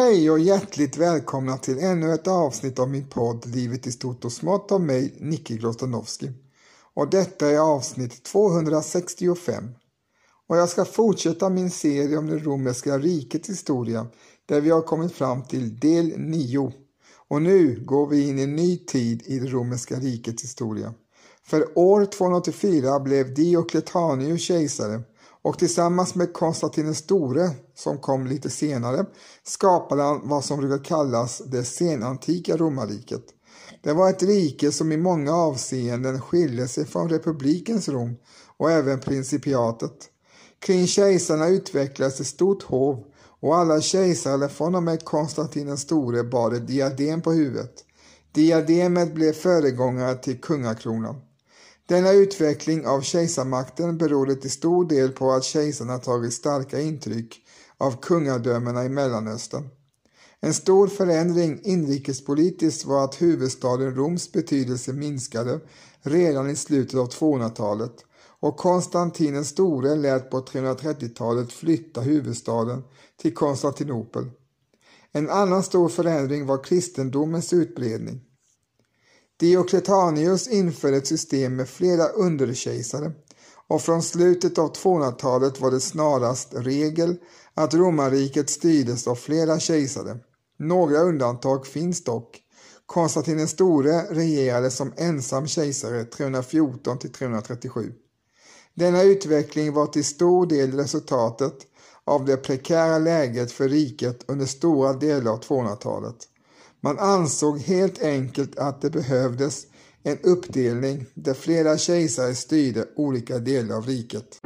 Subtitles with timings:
[0.00, 4.32] Hej och hjärtligt välkomna till ännu ett avsnitt av min podd Livet i stort och
[4.32, 6.30] smått av mig, Nicky Grostanowski.
[6.94, 9.64] Och detta är avsnitt 265.
[10.46, 14.06] Och jag ska fortsätta min serie om det romerska rikets historia
[14.46, 16.72] där vi har kommit fram till del 9.
[17.28, 20.94] Och nu går vi in i en ny tid i det romerska rikets historia.
[21.42, 25.02] För år 284 blev Diocletianus kejsare
[25.42, 29.06] och tillsammans med Konstantin den store, som kom lite senare,
[29.44, 33.24] skapade han vad som brukar kallas det senantika romarriket.
[33.82, 38.16] Det var ett rike som i många avseenden skilde sig från republikens Rom
[38.56, 40.08] och även principiatet.
[40.58, 43.04] Kring kejsarna utvecklades ett stort hov
[43.40, 47.84] och alla kejsare från och med Konstantin den store bar ett diadem på huvudet.
[48.32, 51.16] Diademet blev föregångare till kungakronan.
[51.90, 57.40] Denna utveckling av kejsarmakten berodde till stor del på att kejsarna tagit starka intryck
[57.78, 59.68] av kungadömena i Mellanöstern.
[60.40, 65.60] En stor förändring inrikespolitiskt var att huvudstaden Roms betydelse minskade
[66.02, 67.94] redan i slutet av 200-talet
[68.40, 72.84] och Konstantin den store lät på 330-talet flytta huvudstaden
[73.22, 74.30] till Konstantinopel.
[75.12, 78.20] En annan stor förändring var kristendomens utbredning.
[79.40, 83.12] Diocletianus införde ett system med flera underkejsare
[83.68, 87.16] och från slutet av 200-talet var det snarast regel
[87.54, 90.18] att romarriket styrdes av flera kejsare.
[90.58, 92.40] Några undantag finns dock.
[92.86, 97.92] Konstantin den store regerade som ensam kejsare 314 till 337.
[98.74, 101.54] Denna utveckling var till stor del resultatet
[102.04, 106.16] av det prekära läget för riket under stora delar av 200-talet.
[106.82, 109.66] Man ansåg helt enkelt att det behövdes
[110.02, 114.40] en uppdelning där flera kejsare styrde olika delar av riket.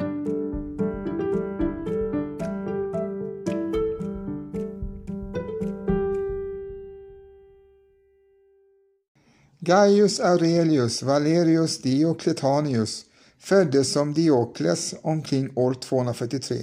[9.59, 13.05] Gaius Aurelius Valerius Diocletanius
[13.39, 16.57] föddes som Diokles omkring år 243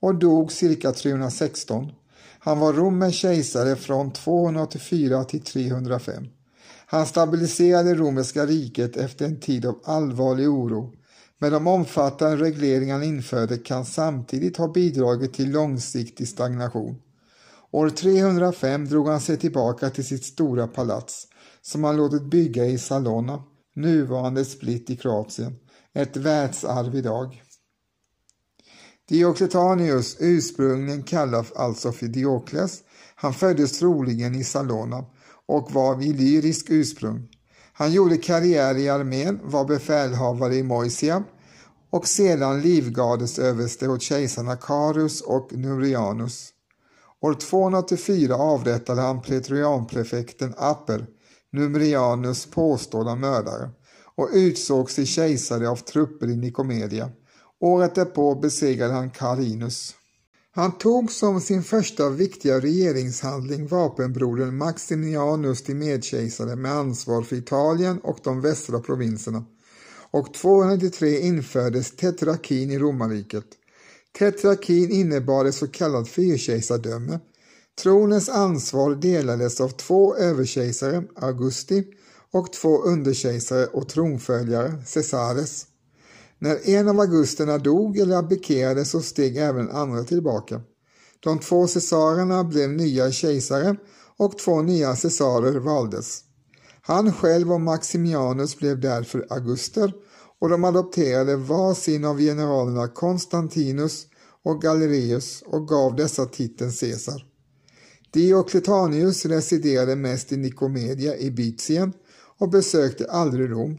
[0.00, 1.92] och dog cirka 316.
[2.44, 6.26] Han var Romens kejsare från 284 till 305.
[6.86, 10.94] Han stabiliserade romerska riket efter en tid av allvarlig oro,
[11.38, 17.02] men de omfattande regleringar han införde kan samtidigt ha bidragit till långsiktig stagnation.
[17.70, 21.28] År 305 drog han sig tillbaka till sitt stora palats
[21.62, 23.42] som han låtit bygga i Salona,
[23.74, 25.56] nuvarande Split i Kroatien,
[25.94, 27.41] ett världsarv idag.
[29.12, 32.80] Diocletianus, ursprungligen kallad alltså för Diokles,
[33.14, 35.04] han föddes troligen i Salona
[35.46, 37.28] och var vid lyrisk ursprung.
[37.72, 41.22] Han gjorde karriär i armén, var befälhavare i Moisia
[41.90, 46.50] och sedan livgardesöverste åt kejsarna Carus och Numerianus.
[47.20, 51.06] År 284 avrättade han pretorianprefekten Aper,
[51.52, 53.70] Numerianus påstådda mördare,
[54.14, 57.10] och utsågs till kejsare av trupper i Nikomedia.
[57.62, 59.94] Året därpå besegrade han Carinus.
[60.54, 67.98] Han tog som sin första viktiga regeringshandling vapenbrodern Maximianus till medkejsare med ansvar för Italien
[67.98, 69.44] och de västra provinserna.
[70.10, 73.44] Och 293 infördes tetrakin i romarriket.
[74.18, 77.18] Tetrakin innebar ett så kallat fyrkejsardöme.
[77.82, 81.84] Tronens ansvar delades av två överkejsare, Augusti,
[82.32, 85.66] och två underkejsare och tronföljare, Caesares.
[86.42, 90.60] När en av augusterna dog eller abdikerade så steg även andra tillbaka.
[91.20, 93.76] De två cesarerna blev nya kejsare
[94.16, 96.20] och två nya cesarer valdes.
[96.82, 99.92] Han själv och Maximianus blev därför auguster
[100.40, 104.06] och de adopterade var sin av generalerna Konstantinus
[104.44, 107.26] och Galerius och gav dessa titeln Caesar.
[108.12, 111.92] Diocletianus residerade mest i Nikomedia i Byzien
[112.38, 113.78] och besökte aldrig Rom.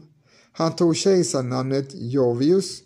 [0.56, 2.82] Han tog kejsarnamnet Jovius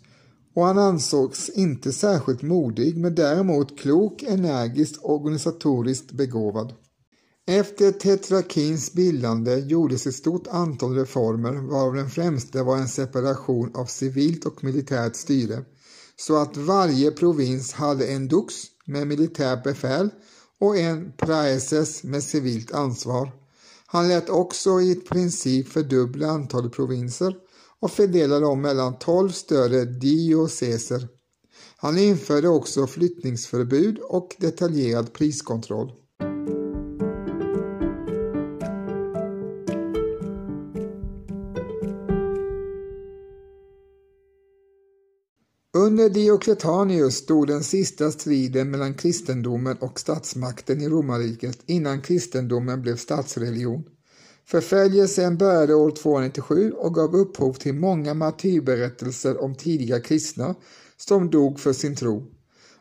[0.55, 6.73] och han ansågs inte särskilt modig men däremot klok, energiskt och organisatoriskt begåvad.
[7.47, 13.85] Efter Tetrakins bildande gjordes ett stort antal reformer varav den främsta var en separation av
[13.85, 15.65] civilt och militärt styre
[16.15, 18.53] så att varje provins hade en dux
[18.85, 20.09] med militärt befäl
[20.59, 23.31] och en praeses med civilt ansvar.
[23.85, 27.35] Han lät också i princip fördubbla antalet provinser
[27.81, 31.07] och fördelade dem mellan tolv större dioceser.
[31.77, 35.91] Han införde också flyttningsförbud och detaljerad priskontroll.
[45.77, 52.95] Under Diocletianus stod den sista striden mellan kristendomen och statsmakten i romarriket innan kristendomen blev
[52.95, 53.83] statsreligion.
[54.51, 60.55] Förföljelsen började år 297 och gav upphov till många martyrberättelser om tidiga kristna
[60.97, 62.25] som dog för sin tro.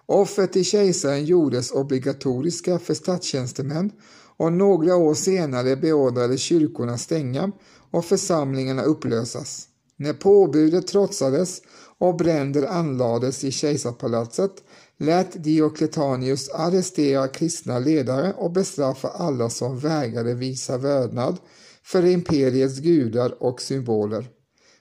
[0.07, 3.93] Offer till kejsaren gjordes obligatoriska för statstjänstemän
[4.37, 7.53] och några år senare beordrade kyrkorna stänga
[7.91, 9.69] och församlingarna upplösas.
[9.97, 11.63] När påbudet trotsades
[11.99, 14.53] och bränder anlades i kejsarpalatset
[14.99, 21.37] lät Diocletianus arrestera kristna ledare och bestraffa alla som vägrade visa vördnad
[21.83, 24.29] för imperiets gudar och symboler.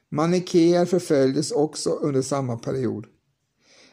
[0.10, 3.06] Manikéer förföljdes också under samma period.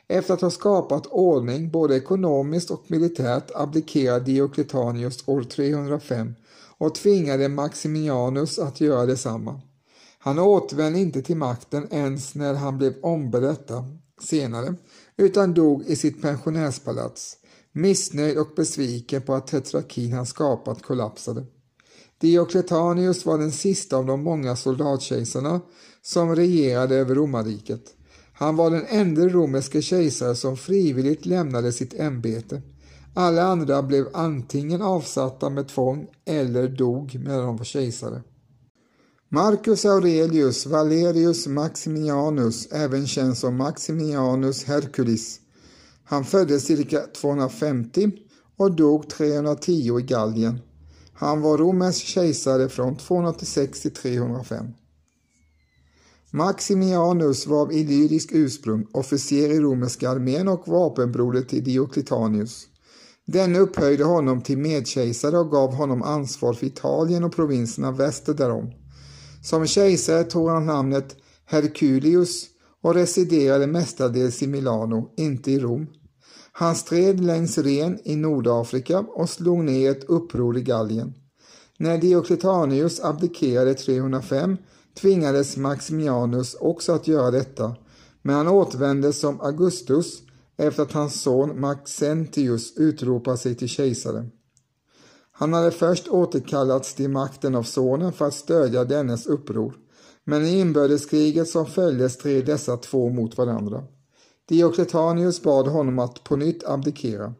[0.09, 6.35] Efter att ha skapat ordning både ekonomiskt och militärt abdikerade Diocletianus år 305
[6.79, 9.61] och tvingade Maximianus att göra detsamma.
[10.19, 13.85] Han återvände inte till makten ens när han blev ombedd detta
[14.21, 14.75] senare,
[15.17, 17.37] utan dog i sitt pensionärspalats,
[17.73, 21.47] missnöjd och besviken på att tetrakin han skapat kollapsade.
[22.19, 25.61] Diocletanius var den sista av de många soldatkejsarna
[26.03, 27.95] som regerade över romarriket.
[28.33, 32.63] Han var den enda romerske kejsare som frivilligt lämnade sitt ämbete.
[33.15, 38.23] Alla andra blev antingen avsatta med tvång eller dog medan de var kejsare.
[39.35, 45.41] Marcus Aurelius Valerius Maximianus, även känd som Maximianus Herculis.
[46.05, 48.11] Han föddes cirka 250
[48.57, 50.59] och dog 310 i Gallien.
[51.13, 54.67] Han var romersk kejsare från 286 till 305.
[56.31, 62.67] Maximianus var av illyrisk ursprung, officer i romerska armén och vapenbroder till Diocletianus.
[63.27, 68.84] Denne upphöjde honom till medkejsare och gav honom ansvar för Italien och provinserna väster därom.
[69.45, 72.47] Som kejsare tog han namnet Herculius
[72.83, 75.87] och residerade mestadels i Milano, inte i Rom.
[76.53, 81.15] Han stred längs Ren i Nordafrika och slog ner ett uppror i Gallien.
[81.79, 84.57] När Diocletianus abdikerade 305
[85.01, 87.77] tvingades Maximianus också att göra detta,
[88.23, 90.23] men han återvände som Augustus
[90.57, 94.27] efter att hans son Maxentius utropat sig till kejsare.
[95.45, 99.75] Han hade först återkallats till makten av sonen för att stödja dennes uppror,
[100.25, 103.85] men i inbördeskriget som följde stred dessa två mot varandra.
[104.49, 107.35] Diocletianus bad honom att på nytt abdikera.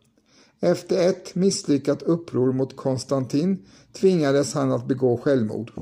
[0.61, 5.73] Efter ett misslyckat uppror mot Konstantin tvingades han att begå självmord.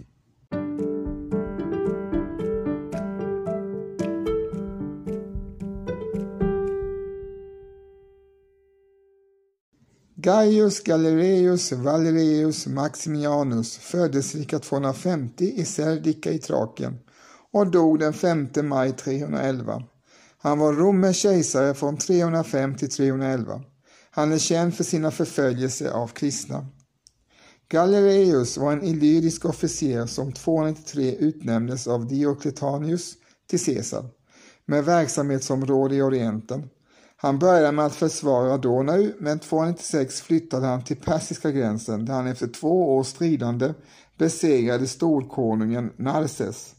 [10.22, 16.98] Gaius Galerius Valerius Maximianus föddes cirka 250 i Serdica i Trakien
[17.52, 19.82] och dog den 5 maj 311.
[20.38, 23.62] Han var romersk kejsare från 305 till 311.
[24.10, 26.66] Han är känd för sina förföljelser av kristna.
[27.68, 33.14] Galerius var en illyrisk officer som 293 utnämndes av Diocletianus
[33.50, 34.04] till Caesar
[34.66, 36.68] med verksamhetsområde i Orienten.
[37.22, 42.26] Han började med att försvara Donau, men 296 flyttade han till persiska gränsen där han
[42.26, 43.74] efter två års stridande
[44.18, 46.74] besegrade storkonungen Narses.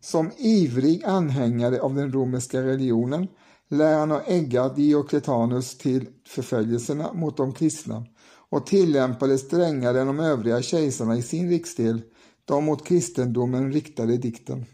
[0.00, 3.28] Som ivrig anhängare av den romerska religionen
[3.68, 8.04] lär han ha äggat Diocletanus till förföljelserna mot de kristna
[8.50, 12.02] och tillämpade strängare än de övriga kejsarna i sin riksdel
[12.44, 14.64] de mot kristendomen riktade dikten.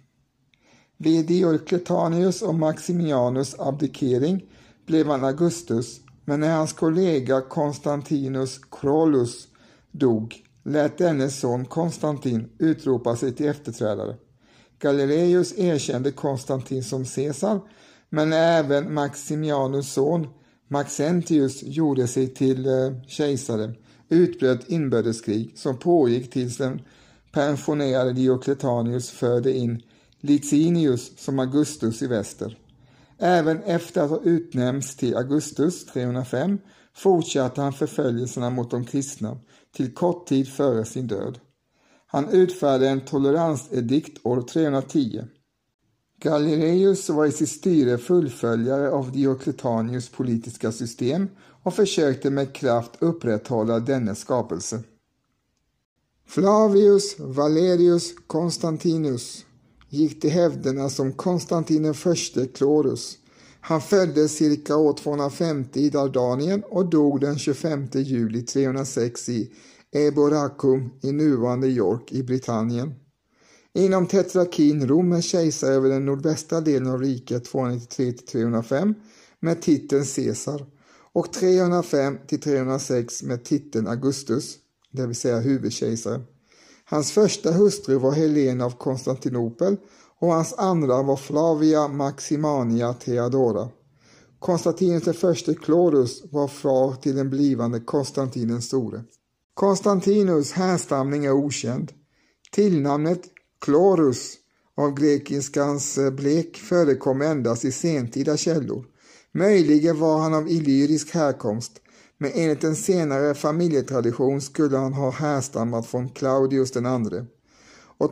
[0.96, 4.42] Vid Diocletanius och Maximianus abdikering
[4.86, 9.48] blev han Augustus, men när hans kollega Konstantinus Krolus
[9.90, 14.16] dog lät dennes son Konstantin utropa sig till efterträdare.
[14.78, 17.60] Galileus erkände Konstantin som Caesar,
[18.10, 20.26] men även Maximianus son
[20.68, 23.74] Maxentius gjorde sig till eh, kejsare
[24.08, 26.82] utbröt inbördeskrig som pågick tills den
[27.32, 29.82] pensionerade Diocletanius förde in
[30.20, 32.58] Licinius som Augustus i väster.
[33.18, 36.58] Även efter att ha utnämnts till Augustus 305
[36.94, 39.38] fortsatte han förföljelserna mot de kristna
[39.76, 41.38] till kort tid före sin död.
[42.06, 45.24] Han utfärdade en toleransedikt år 310.
[46.20, 51.28] Galileus var i sitt styre fullföljare av Diocletanius politiska system
[51.62, 54.82] och försökte med kraft upprätthålla dennes skapelse.
[56.26, 59.45] Flavius Valerius Constantinus
[59.96, 61.94] gick till hävderna som Konstantin I
[62.54, 63.18] Klorus.
[63.60, 69.52] Han föddes cirka år 250 i Dardanien och dog den 25 juli 306 i
[69.92, 72.94] Eboracum i nuvarande York i Britannien.
[73.74, 78.94] Inom tetrakin Rom är kejsare över den nordvästra delen av riket 293-305
[79.40, 80.66] med titeln Caesar
[81.12, 84.56] och 305-306 med titeln Augustus,
[84.92, 86.20] det vill säga huvudkejsare.
[86.88, 89.76] Hans första hustru var Helena av Konstantinopel
[90.18, 93.68] och hans andra var Flavia Maximania Theodora.
[94.38, 99.04] Konstantinus den förste Klorus var far till den blivande Konstantin den store.
[99.54, 101.92] Konstantinus härstamning är okänd.
[102.52, 103.22] Tillnamnet
[103.60, 104.34] Klorus
[104.76, 108.84] av grekiskans blek förekom endast i sentida källor.
[109.32, 111.80] Möjligen var han av illyrisk härkomst,
[112.18, 117.26] men enligt en senare familjetradition skulle han ha härstammat från Claudius den andre.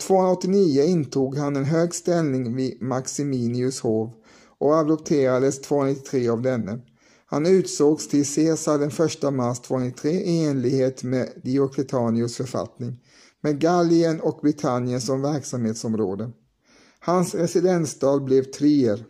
[0.01, 4.13] 289 intog han en hög ställning vid Maximinius hov
[4.59, 6.81] och adopterades 293 av denne.
[7.27, 13.01] Han utsågs till Caesar den 1 mars 293 i enlighet med Diocletianus författning
[13.45, 16.31] med Gallien och Britannien som verksamhetsområde.
[17.01, 19.05] Hans residensstad blev Trier.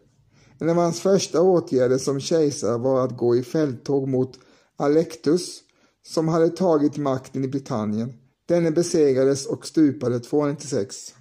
[0.58, 4.38] En av hans första åtgärder som kejsare var att gå i fälttåg mot
[4.76, 5.60] Alectus
[6.06, 8.12] som hade tagit makten i Britannien.
[8.46, 11.14] Denne besegrades och stupade 296.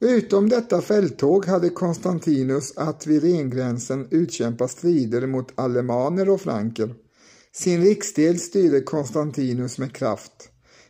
[0.00, 6.94] Utom detta fälttåg hade Konstantinus att vid rengränsen utkämpa strider mot alemaner och franker.
[7.52, 10.48] Sin riksdel styrde Konstantinus med kraft.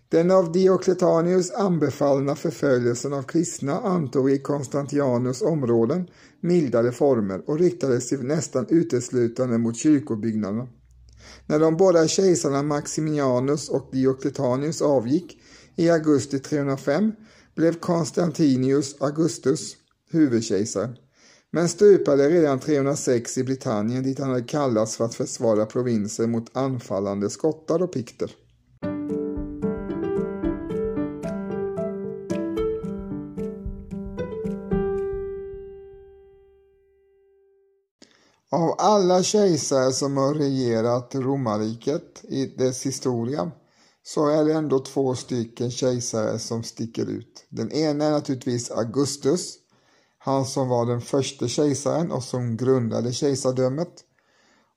[0.09, 6.09] Den av Diocletanius anbefallna förföljelsen av kristna antog i Konstantianus områden
[6.41, 10.69] mildare former och riktade sig nästan uteslutande mot kyrkobyggnaderna.
[11.51, 15.39] När de båda kejsarna Maximianus och Diocletianus avgick
[15.77, 17.13] i augusti 305
[17.57, 19.77] blev Konstantinius Augustus
[20.11, 20.91] huvudkejsare,
[21.53, 26.57] men stupade redan 306 i Britannien dit han hade kallats för att försvara provinser mot
[26.57, 28.31] anfallande skottar och pikter.
[38.53, 43.51] Av alla kejsare som har regerat romarriket i dess historia
[44.03, 47.45] så är det ändå två stycken kejsare som sticker ut.
[47.49, 49.55] Den ena är naturligtvis Augustus,
[50.19, 54.05] han som var den första kejsaren och som grundade kejsardömet.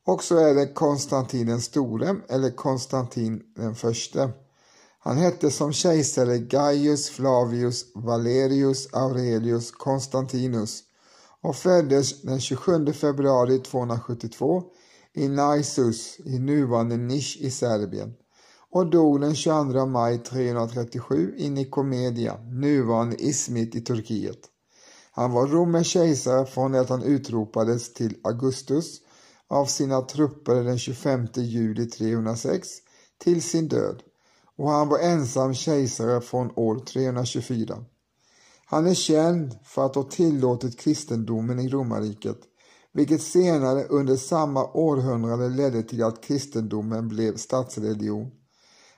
[0.06, 4.32] Och så är det Konstantin den store, eller Konstantin den förste.
[5.00, 10.84] Han hette som kejsare Gaius Flavius Valerius Aurelius Konstantinus
[11.44, 14.64] och föddes den 27 februari 272
[15.14, 18.14] i Naisus i nuvarande Nisch i Serbien
[18.72, 24.40] och dog den 22 maj 337 i Nikomedia, nuvarande Ismit i Turkiet.
[25.12, 29.02] Han var romersk kejsare från det att han utropades till Augustus
[29.48, 32.70] av sina trupper den 25 juli 306
[33.24, 34.04] till sin död
[34.58, 37.86] och han var ensam kejsare från år 324.
[38.74, 42.38] Han är känd för att ha tillåtit kristendomen i romarriket,
[42.94, 48.32] vilket senare under samma århundrade ledde till att kristendomen blev statsreligion.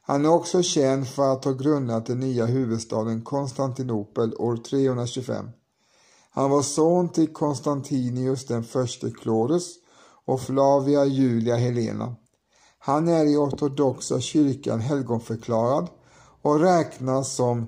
[0.01, 5.49] Han är också känd för att ha grundat den nya huvudstaden Konstantinopel år 325.
[6.31, 9.75] Han var son till Konstantinius den förste Chlorus
[10.25, 12.15] och Flavia Julia Helena.
[12.79, 15.87] Han är i ortodoxa kyrkan helgonförklarad
[16.41, 17.67] och räknas som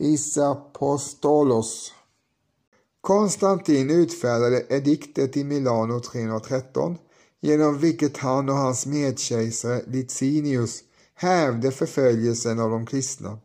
[0.00, 1.92] Isapostolos.
[3.00, 6.96] Konstantin utfärdade ediktet i Milano 313
[7.40, 10.80] genom vilket han och hans medkejsare Licinius
[11.14, 13.38] hävde förföljelsen av de kristna.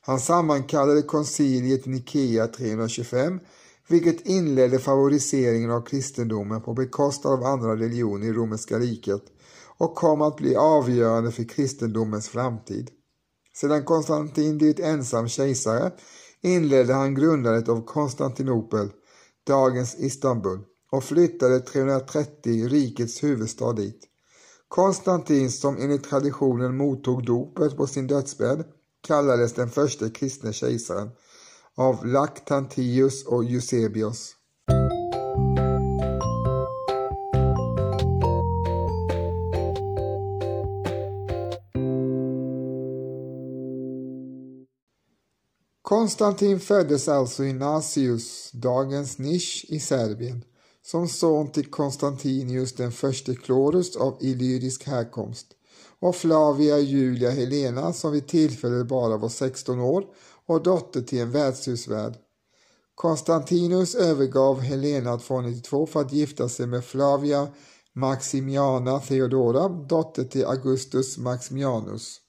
[0.00, 3.40] Han sammankallade konciliet Nikea 325
[3.88, 9.22] vilket inledde favoriseringen av kristendomen på bekostnad av andra religioner i romerska riket
[9.78, 12.90] och kom att bli avgörande för kristendomens framtid.
[13.60, 15.90] Sedan Konstantin blivit ensam kejsare
[16.40, 18.88] inledde han grundandet av Konstantinopel,
[19.46, 20.58] dagens Istanbul,
[20.92, 24.06] och flyttade 330 rikets huvudstad dit.
[24.68, 28.64] Konstantin, som enligt traditionen mottog dopet på sin dödsbädd,
[29.06, 31.10] kallades den första kristne kejsaren
[31.76, 34.36] av Lactantius och Eusebios.
[45.90, 50.44] Konstantin föddes alltså i Nasius, dagens Nisch i Serbien
[50.82, 55.46] som son till Konstantinius den förste Klorus av illyrisk härkomst
[56.00, 60.04] och Flavia Julia Helena som vid tillfället bara var 16 år
[60.46, 62.14] och dotter till en värdshusvärd.
[62.94, 67.48] Konstantinus övergav Helena 292 för att gifta sig med Flavia
[67.92, 72.20] Maximiana Theodora, dotter till Augustus Maximianus.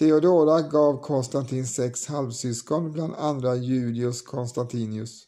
[0.00, 5.26] Theodora gav Konstantin sex halvsyskon, bland andra Julius Konstantinius.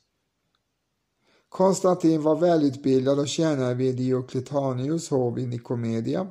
[1.49, 6.27] Konstantin var välutbildad och tjänade vid Diocletianus hov i Nikomedia,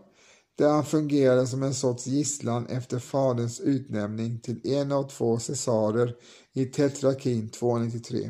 [0.57, 6.15] där han fungerade som en sorts gisslan efter faderns utnämning till en av två cesarer
[6.53, 8.29] i Tetrakin 293.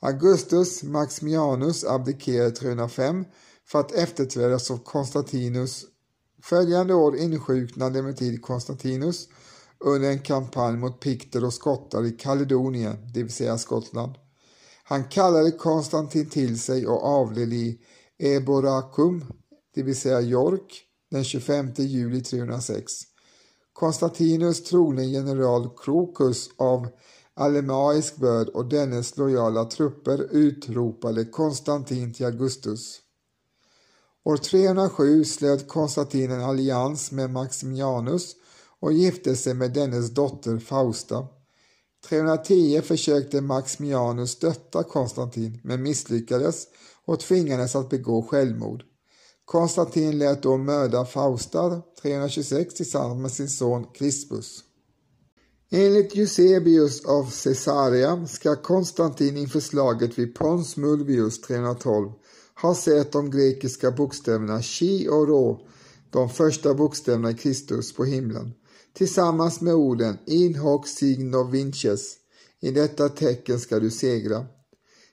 [0.00, 3.24] Augustus Maximianus abdikerade 305
[3.66, 5.84] för att efterträdas av Konstantinus.
[6.42, 9.28] Följande år insjuknade emellertid Konstantinus
[9.78, 14.14] under en kampanj mot pikter och skottar i Kaledonien, det vill säga Skottland.
[14.84, 17.80] Han kallade Konstantin till sig och avled i
[18.18, 19.24] Eboracum,
[19.74, 22.92] det vill säga York, den 25 juli 306.
[23.72, 26.88] Konstantinus trogne general Krokus av
[27.34, 33.00] alemaisk börd och dennes lojala trupper utropade Konstantin till Augustus.
[34.24, 38.36] År 307 slöt Konstantin en allians med Maximianus
[38.80, 41.26] och gifte sig med dennes dotter Fausta.
[42.08, 46.66] 310 försökte Maximianus stötta Konstantin men misslyckades
[47.04, 48.82] och tvingades att begå självmord.
[49.44, 54.64] Konstantin lät då mörda Fausta 326 tillsammans med sin son Crispus.
[55.70, 62.12] Enligt Eusebius av Caesarea ska Konstantin inför slaget vid Pons Mulvius 312
[62.60, 65.60] har sett de grekiska bokstäverna chi och rå,
[66.10, 68.52] de första bokstäverna i Kristus, på himlen,
[68.92, 72.16] tillsammans med orden in hoc signo vinces,
[72.60, 74.46] i detta tecken ska du segra.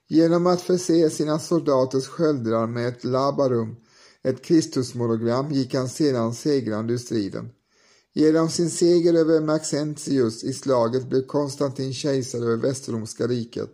[0.07, 3.75] Genom att förse sina soldaters sköldrar med ett labarum,
[4.23, 7.49] ett Kristusmonogram, gick han sedan segrande ur striden.
[8.13, 13.71] Genom sin seger över Maxentius i slaget blev Konstantin kejsare över Västromska riket.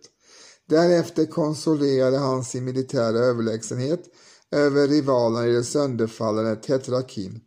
[0.68, 4.04] Därefter konsoliderade han sin militära överlägsenhet
[4.50, 7.40] över rivalerna i det sönderfallande Tetrakin.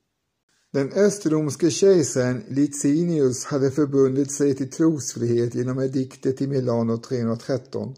[0.73, 7.95] Den östromske kejsaren Licinius hade förbundit sig till trosfrihet genom ediktet i Milano 313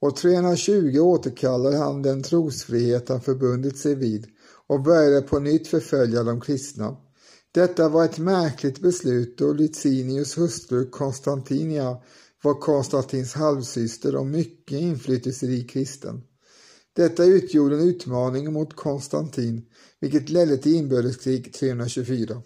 [0.00, 4.26] och 320 återkallade han den trosfrihet han förbundit sig vid
[4.66, 6.96] och började på nytt förfölja de kristna.
[7.52, 11.96] Detta var ett märkligt beslut då Licinius hustru Konstantinia
[12.42, 16.22] var Konstantins halvsyster och mycket inflytelserik kristen.
[16.96, 19.62] Detta utgjorde en utmaning mot Konstantin,
[20.00, 22.42] vilket ledde till inbördeskrig 324.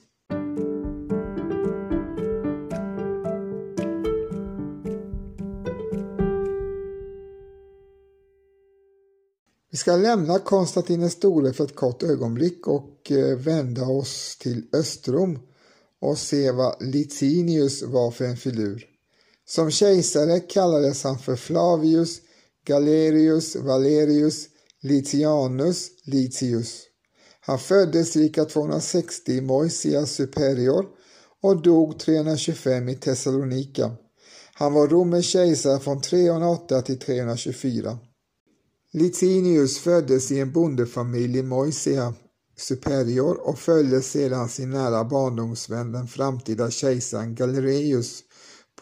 [9.70, 14.66] Vi ska lämna Konstantin den store för ett kort ögonblick och eh, vända oss till
[14.72, 15.38] Östrom
[16.00, 18.91] och se vad Licinius var för en filur.
[19.55, 22.21] Som kejsare kallades han för Flavius
[22.67, 24.49] Galerius Valerius
[24.83, 26.83] Litianus Litius.
[27.41, 30.87] Han föddes cirka 260 i Moisia Superior
[31.43, 33.91] och dog 325 i Thessalonika.
[34.55, 37.99] Han var romersk kejsare från 308 till 324.
[38.93, 42.15] Litinius föddes i en bondefamilj i Moisia
[42.57, 48.25] Superior och följde sedan sin nära barndomsvän den framtida kejsaren Galerius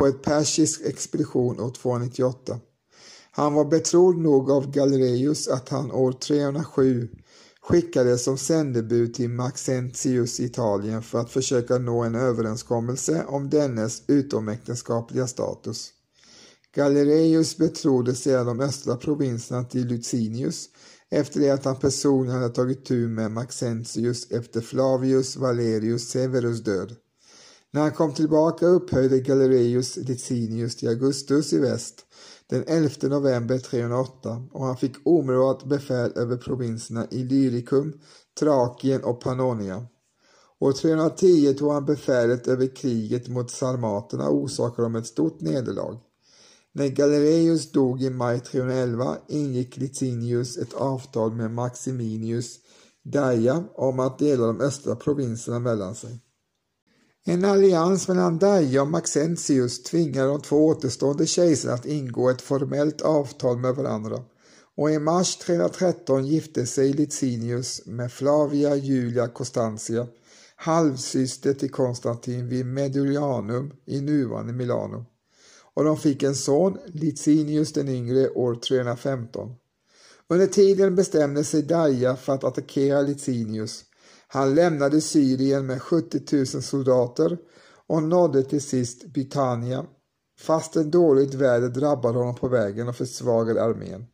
[0.00, 2.60] på ett persisk expedition år 298.
[3.30, 7.08] Han var betrodd nog av Galerius att han år 307
[7.60, 14.02] skickades som sändebud till Maxentius i Italien för att försöka nå en överenskommelse om dennes
[14.06, 15.90] utomäktenskapliga status.
[16.74, 20.68] Galerius betrodde sedan de östra provinserna till Lucinius
[21.10, 26.96] efter det att han personligen hade tagit tur med Maxentius efter Flavius Valerius Severus död.
[27.72, 32.06] När han kom tillbaka upphöjde Galerius Licinius till Augustus i väst
[32.46, 37.92] den 11 november 308 och han fick omedelbart befäl över provinserna Illyricum,
[38.40, 39.86] Trakien och Pannonia.
[40.58, 45.98] År 310 tog han befälet över kriget mot sarmaterna och orsakade dem ett stort nederlag.
[46.72, 52.58] När Galerius dog i maj 311 ingick Licinius ett avtal med Maximinius
[53.02, 56.20] Daia om att dela de östra provinserna mellan sig.
[57.24, 63.00] En allians mellan Daja och Maxentius tvingar de två återstående kejsarna att ingå ett formellt
[63.00, 64.24] avtal med varandra
[64.76, 70.06] och i mars 313 gifte sig Licinius med Flavia Julia Constantia,
[70.56, 75.06] halvsyster till Konstantin vid Medulianum i nuvarande Milano
[75.74, 79.54] och de fick en son, Licinius den yngre, år 315.
[80.28, 83.84] Under tiden bestämde sig Daja för att attackera Licinius.
[84.32, 87.38] Han lämnade Syrien med 70 000 soldater
[87.86, 89.86] och nådde till sist Britannia,
[90.40, 94.06] fast en dåligt väder drabbade honom på vägen och försvagade armén.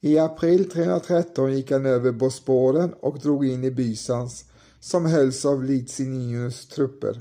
[0.00, 4.44] I april 313 gick han över Bosporen och drog in i Bysans,
[4.80, 7.20] som hölls av Licinius trupper.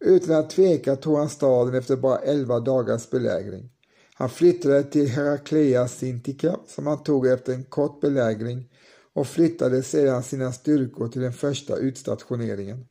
[0.00, 3.70] Utan att tveka tog han staden efter bara elva dagars belägring.
[4.14, 8.68] Han flyttade till Herakleia Sintika som han tog efter en kort belägring
[9.16, 12.86] och flyttade sedan sina styrkor till den första utstationeringen.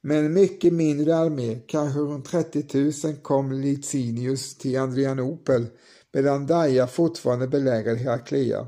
[0.00, 2.64] Med en mycket mindre armé, kanske runt 30
[3.04, 5.66] 000, kom Licinius till Adrianopel
[6.12, 8.66] medan Daja fortfarande belägrade Herakleia.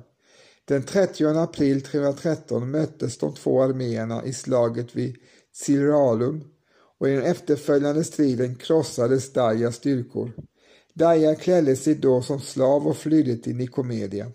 [0.64, 5.16] Den 30 april 313 möttes de två arméerna i slaget vid
[5.53, 6.44] Ciralum
[6.98, 10.33] och i den efterföljande striden krossades Dajas styrkor.
[10.94, 14.33] Daja klädde sig då som slav och flydde till Nikomedia.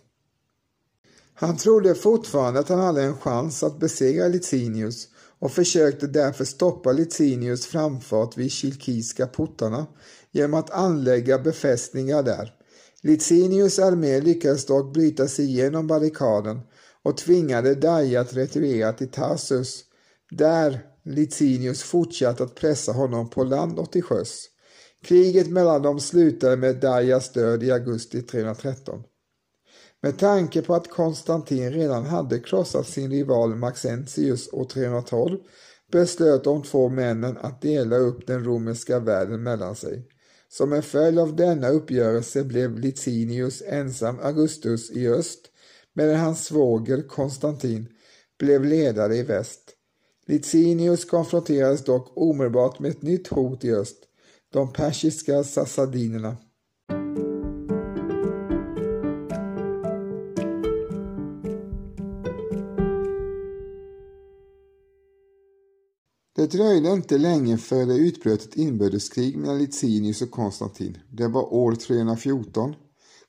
[1.38, 5.08] Han trodde fortfarande att han hade en chans att besegra Licinius
[5.40, 9.86] och försökte därför stoppa Licinius framfart vid Kilkiska portarna
[10.32, 12.54] genom att anlägga befästningar där.
[13.02, 16.60] Licinius armé lyckades dock bryta sig igenom barrikaden
[17.04, 19.84] och tvingade Daja att retirera till Tarsus,
[20.32, 24.50] där Licinius fortsatte att pressa honom på land och till sjöss.
[25.04, 29.04] Kriget mellan dem slutade med Dajas död i augusti 313.
[30.02, 35.38] Med tanke på att Konstantin redan hade krossat sin rival Maxentius år 312
[35.92, 40.08] beslöt de två männen att dela upp den romerska världen mellan sig.
[40.50, 45.40] Som en följd av denna uppgörelse blev Licinius ensam Augustus i öst
[45.94, 47.88] medan hans svåger Konstantin
[48.40, 49.72] blev ledare i väst.
[50.28, 53.98] Licinius konfronterades dock omedelbart med ett nytt hot i öst,
[54.54, 56.38] de persiska sassadinerna.
[66.36, 70.98] Det dröjde inte länge före det utbröt ett inbördeskrig mellan Licinius och Konstantin.
[71.12, 72.76] Det var år 314.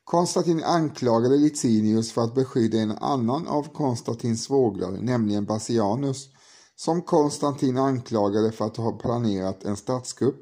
[0.05, 6.29] Konstantin anklagade Licinius för att beskydda en annan av Konstantins svågrar, nämligen Bassianus,
[6.77, 10.41] som Konstantin anklagade för att ha planerat en statskupp.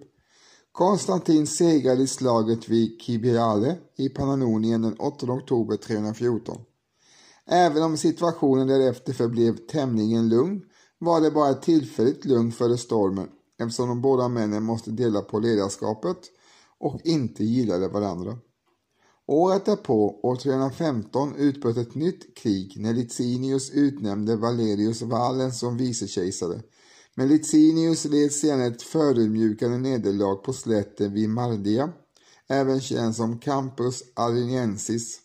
[0.72, 6.58] Konstantin segrade i slaget vid Kibiale i Pannonien den 8 oktober 314.
[7.46, 10.62] Även om situationen därefter förblev tämligen lugn
[10.98, 13.28] var det bara ett tillfälligt lugn före stormen
[13.58, 16.18] eftersom de båda männen måste dela på ledarskapet
[16.78, 18.38] och inte gillade varandra.
[19.26, 26.62] Året därpå, år 315, utbröt ett nytt krig när Licinius utnämnde Valerius Wallen som vicekejsare.
[27.16, 31.92] Men Licinius led senare ett förödmjukande nederlag på slätten vid Mardia,
[32.48, 35.20] även känd som Campus Ariniensis,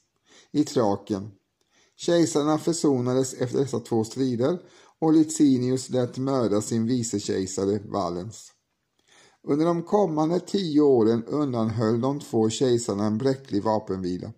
[0.51, 1.32] i Traken.
[1.95, 4.60] Kejsarna försonades efter dessa två strider
[5.01, 8.51] och Licinius lät mörda sin vicekejsare Valens.
[9.43, 14.31] Under de kommande tio åren undanhöll de två kejsarna en bräcklig vapenvila.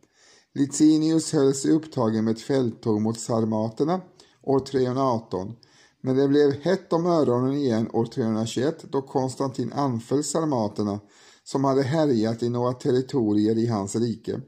[0.53, 4.01] Licinius höll sig upptagen med ett fälttåg mot sarmaterna
[4.43, 5.55] år 318
[6.01, 10.99] men det blev hett om öronen igen år 321 då Konstantin anföll sarmaterna
[11.43, 14.41] som hade härjat i några territorier i hans rike.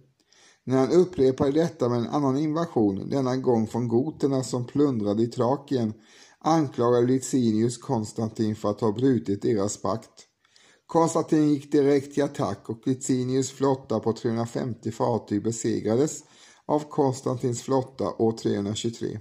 [0.66, 5.28] När han upprepade detta med en annan invasion, denna gång från goterna som plundrade i
[5.28, 5.94] Trakien,
[6.40, 10.28] anklagade Licinius Konstantin för att ha brutit deras pakt.
[10.86, 16.24] Konstantin gick direkt till attack och Licinius flotta på 350 fartyg besegrades
[16.66, 19.20] av Konstantins flotta år 323.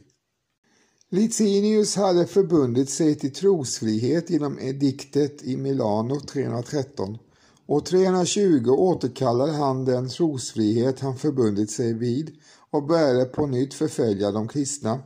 [1.10, 7.18] Licinius hade förbundit sig till trosfrihet genom ediktet i Milano 313
[7.66, 12.30] År 320 återkallade han den trosfrihet han förbundit sig vid
[12.70, 14.98] och började på nytt förfölja de kristna.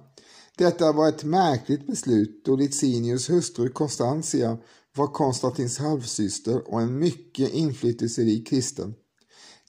[0.58, 4.58] Detta var ett märkligt beslut då Licinius hustru Constantia
[4.96, 8.94] var Konstantins halvsyster och en mycket inflytelserik kristen.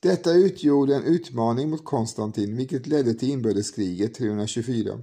[0.02, 5.00] Detta utgjorde en utmaning mot Konstantin vilket ledde till inbördeskriget 324.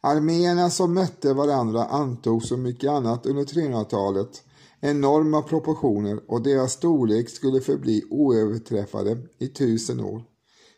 [0.00, 4.42] Arméerna som mötte varandra antog så mycket annat under 300-talet
[4.80, 10.22] enorma proportioner och deras storlek skulle förbli oöverträffade i tusen år.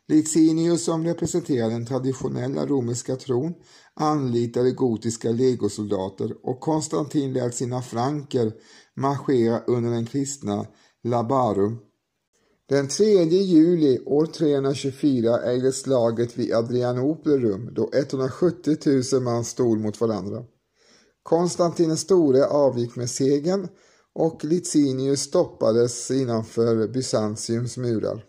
[0.09, 3.55] Licinius som representerar den traditionella romerska tron
[3.95, 8.53] anlitade gotiska legosoldater och Konstantin lät sina franker
[8.95, 10.67] marschera under den kristna
[11.05, 11.79] Labarum.
[12.69, 18.77] Den 3 juli år 324 ägde slaget vid Adrianopel rum då 170
[19.13, 20.45] 000 man stod mot varandra.
[21.23, 23.69] Konstantin den store avgick med segern
[24.15, 28.25] och Licinius stoppades innanför Bysantiums murar.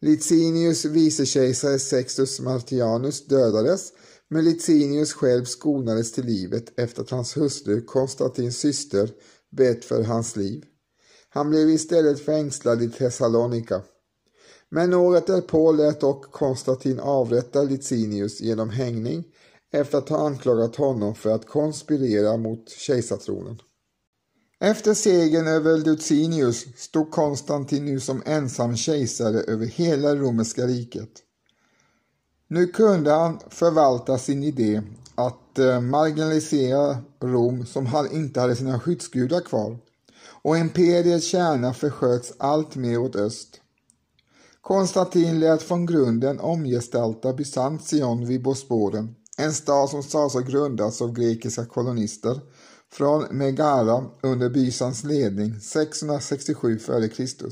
[0.00, 3.92] Licinius vicekejsare Sextus Martianus dödades
[4.28, 9.10] men Licinius själv skonades till livet efter att hans hustru Konstantins syster
[9.50, 10.64] bett för hans liv.
[11.28, 13.82] Han blev istället fängslad i Thessalonika.
[14.68, 19.24] Men året därpå lät dock Konstantin avrätta Licinius genom hängning
[19.72, 23.58] efter att ha anklagat honom för att konspirera mot kejsartronen.
[24.60, 31.10] Efter segern över Lucinius stod Konstantin nu som ensam kejsare över hela romerska riket.
[32.48, 34.82] Nu kunde han förvalta sin idé
[35.14, 39.78] att eh, marginalisera Rom som inte hade sina skyddsgudar kvar
[40.42, 43.60] och imperiets kärna försköts allt mer åt öst.
[44.60, 51.12] Konstantin lät från grunden omgestalta Bysantion vid Bosporen, en stad som sades ha grundats av
[51.12, 52.40] grekiska kolonister
[52.92, 57.48] från Megara under Bysans ledning 667 f.Kr.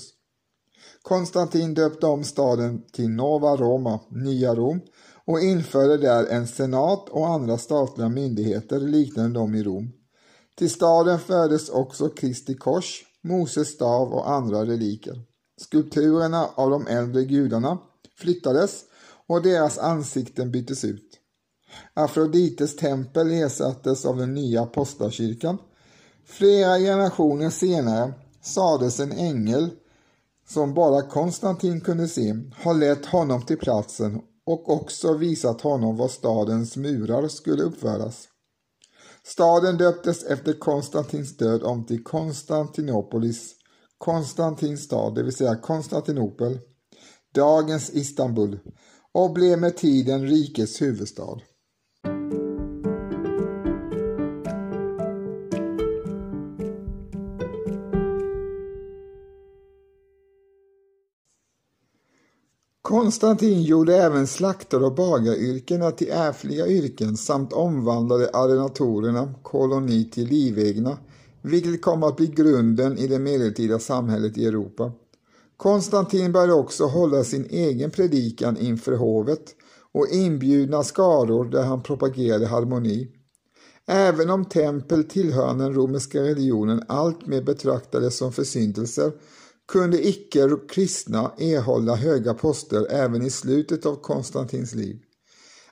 [1.03, 4.81] Konstantin döpte om staden till Nova Roma, Nya Rom,
[5.25, 9.93] och införde där en senat och andra statliga myndigheter liknande de i Rom.
[10.57, 15.23] Till staden fördes också Kristi kors, Moses stav och andra reliker.
[15.61, 17.79] Skulpturerna av de äldre gudarna
[18.19, 18.85] flyttades
[19.27, 21.06] och deras ansikten byttes ut.
[21.95, 25.59] Afrodites tempel ersattes av den nya apostlakyrkan.
[26.25, 28.13] Flera generationer senare
[28.43, 29.71] sades en ängel
[30.49, 32.35] som bara Konstantin kunde se
[32.65, 38.29] ha lett honom till platsen och också visat honom var stadens murar skulle uppföras.
[39.25, 43.55] Staden döptes efter Konstantins död om till Konstantinopolis,
[43.99, 46.59] Konstantins stad, det vill säga Konstantinopel,
[47.35, 48.59] dagens Istanbul,
[49.13, 51.41] och blev med tiden rikets huvudstad.
[62.97, 70.99] Konstantin gjorde även slaktar och bagaryrkena till ärftliga yrken samt omvandlade arrendatorerna koloni till livegna,
[71.43, 74.93] vilket kom att bli grunden i det medeltida samhället i Europa.
[75.57, 79.45] Konstantin började också hålla sin egen predikan inför hovet
[79.93, 83.09] och inbjudna skaror där han propagerade harmoni.
[83.87, 89.13] Även om tempel tillhörande den romerska religionen alltmer betraktades som försyndelser
[89.69, 94.97] kunde icke-kristna erhålla höga poster även i slutet av Konstantins liv.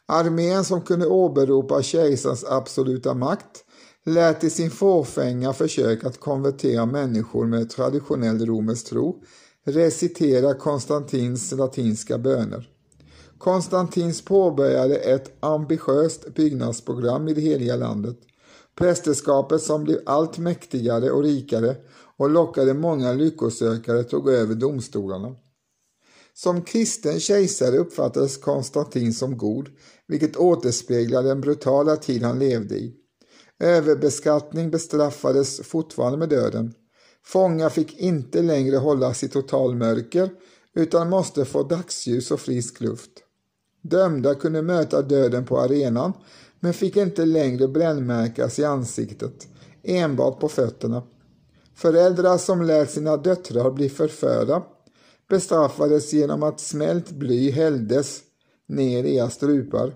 [0.06, 3.64] Armén som kunde åberopa kejsarens absoluta makt
[4.04, 9.22] lät i sin fåfänga försök att konvertera människor med traditionell romersk tro
[9.64, 12.68] recitera Konstantins latinska böner.
[13.38, 18.16] Konstantins påbörjade ett ambitiöst byggnadsprogram i det heliga landet.
[18.74, 21.76] Prästerskapet som blev allt mäktigare och rikare
[22.18, 25.36] och lockade många lyckosökare tog över domstolarna.
[26.34, 29.68] Som kristen kejsare uppfattades Konstantin som god,
[30.06, 32.94] vilket återspeglar den brutala tid han levde i.
[33.60, 36.74] Överbeskattning bestraffades fortfarande med döden.
[37.24, 40.30] Fångar fick inte längre hållas i totalmörker
[40.74, 43.10] utan måste få dagsljus och frisk luft.
[43.82, 46.12] Dömda kunde möta döden på arenan
[46.60, 49.48] men fick inte längre brännmärkas i ansiktet,
[49.82, 51.02] enbart på fötterna.
[51.74, 54.62] Föräldrar som lät sina döttrar bli förförda
[55.28, 58.20] bestraffades genom att smält bly hälldes
[58.66, 59.94] ner i deras strupar.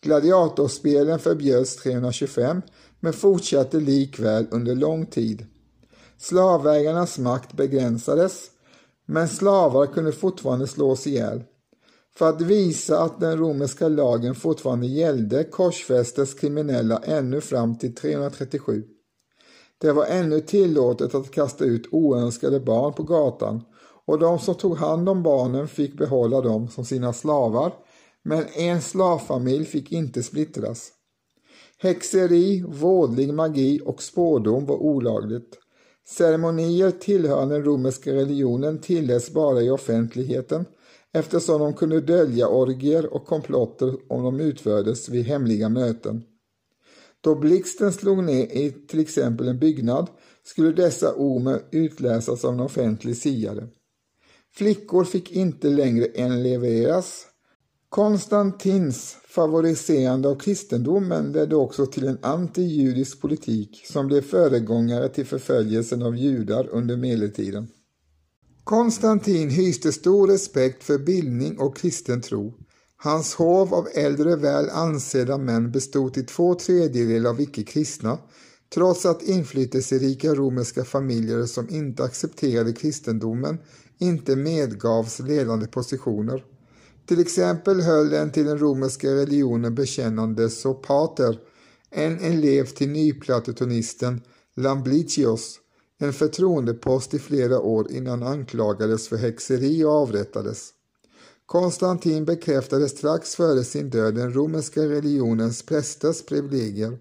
[0.00, 2.62] Gladiatorspelen förbjöds 325
[3.00, 5.46] men fortsatte likväl under lång tid.
[6.18, 8.50] Slavägarnas makt begränsades
[9.06, 11.42] men slavar kunde fortfarande slås ihjäl.
[12.14, 18.84] För att visa att den romerska lagen fortfarande gällde korsfästes kriminella ännu fram till 337.
[19.80, 23.62] Det var ännu tillåtet att kasta ut oönskade barn på gatan
[24.06, 27.72] och de som tog hand om barnen fick behålla dem som sina slavar,
[28.22, 30.92] men en slavfamilj fick inte splittras.
[31.78, 35.58] Häxeri, vådlig magi och spådom var olagligt.
[36.08, 40.64] Ceremonier tillhörande den romerska religionen tilläts bara i offentligheten
[41.12, 46.24] eftersom de kunde dölja orgier och komplotter om de utfördes vid hemliga möten.
[47.20, 50.10] Då blixten slog ner i till exempel en byggnad
[50.42, 53.68] skulle dessa omer utläsas av en offentlig siare.
[54.52, 57.26] Flickor fick inte längre än levereras.
[57.88, 66.02] Konstantins favoriserande av kristendomen ledde också till en antijudisk politik som blev föregångare till förföljelsen
[66.02, 67.68] av judar under medeltiden.
[68.64, 72.54] Konstantin hyste stor respekt för bildning och kristen tro.
[73.02, 78.18] Hans hov av äldre väl ansedda män bestod till två tredjedelar av icke-kristna,
[78.74, 83.58] trots att inflytelserika romerska familjer som inte accepterade kristendomen
[83.98, 86.44] inte medgavs ledande positioner.
[87.06, 91.38] Till exempel höll den till den romerska religionen bekännande Sopater,
[91.90, 94.20] en elev till nyplatonisten
[94.56, 95.60] Lamblicios,
[95.98, 100.72] en förtroendepost i flera år innan han anklagades för häxeri och avrättades.
[101.50, 106.98] Konstantin bekräftade strax före sin död den romerska religionens prästers privilegier,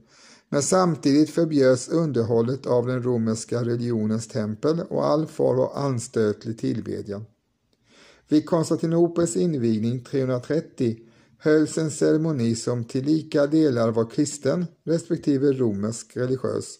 [0.49, 7.25] Men samtidigt förbjöds underhållet av den romerska religionens tempel och all form av anstötlig tillbedjan.
[8.27, 10.97] Vid Konstantinopels invigning 330
[11.39, 16.75] hölls en ceremoni som till lika delar var kristen respektive romersk religiös.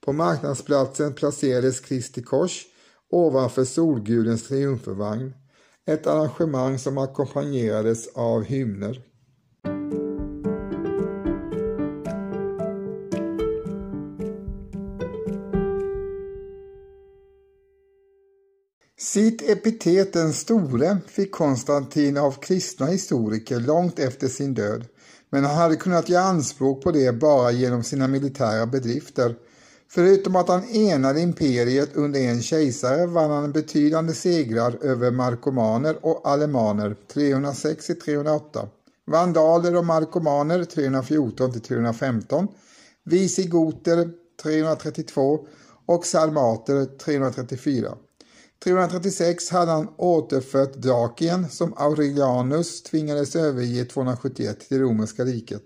[0.00, 2.66] På marknadsplatsen placerades Kristi kors
[3.10, 5.32] ovanför Solgudens triumfvagn,
[5.86, 9.02] ett arrangemang som ackompanjerades av hymner.
[18.98, 24.86] Sitt epitet den store fick Konstantin av kristna historiker långt efter sin död,
[25.30, 29.34] men han hade kunnat göra anspråk på det bara genom sina militära bedrifter.
[29.94, 36.28] Förutom att han enade imperiet under en kejsare vann han betydande segrar över markomaner och
[36.28, 38.68] alemaner 306-308,
[39.06, 42.48] vandaler och markomaner 314-315,
[43.04, 44.10] visigoter
[44.42, 45.46] 332
[45.86, 47.94] och sarmater 334.
[48.64, 55.64] 336 hade han återfört Dakien som Aurelianus tvingades överge 271 till romerska riket.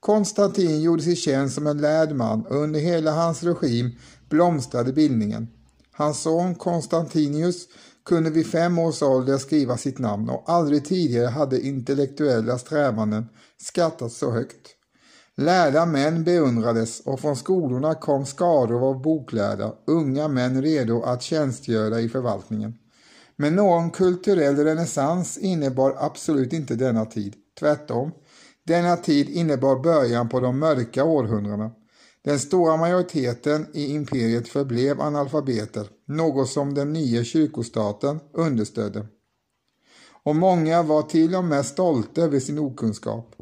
[0.00, 3.90] Konstantin gjorde sig känd som en lärd man och under hela hans regim
[4.28, 5.48] blomstrade bildningen.
[5.92, 7.68] Hans son Konstantinius
[8.04, 14.18] kunde vid fem års ålder skriva sitt namn och aldrig tidigare hade intellektuella strävanden skattats
[14.18, 14.76] så högt.
[15.36, 22.00] Lärda män beundrades och från skolorna kom skaror av boklärda, unga män redo att tjänstgöra
[22.00, 22.74] i förvaltningen.
[23.36, 28.10] Men någon kulturell renässans innebar absolut inte denna tid, tvärtom.
[28.70, 31.70] Denna tid innebar början på de mörka århundradena.
[32.24, 39.06] Den stora majoriteten i imperiet förblev analfabeter, något som den nya kyrkostaten understödde.
[40.22, 43.34] Och många var till och med stolta över sin okunskap.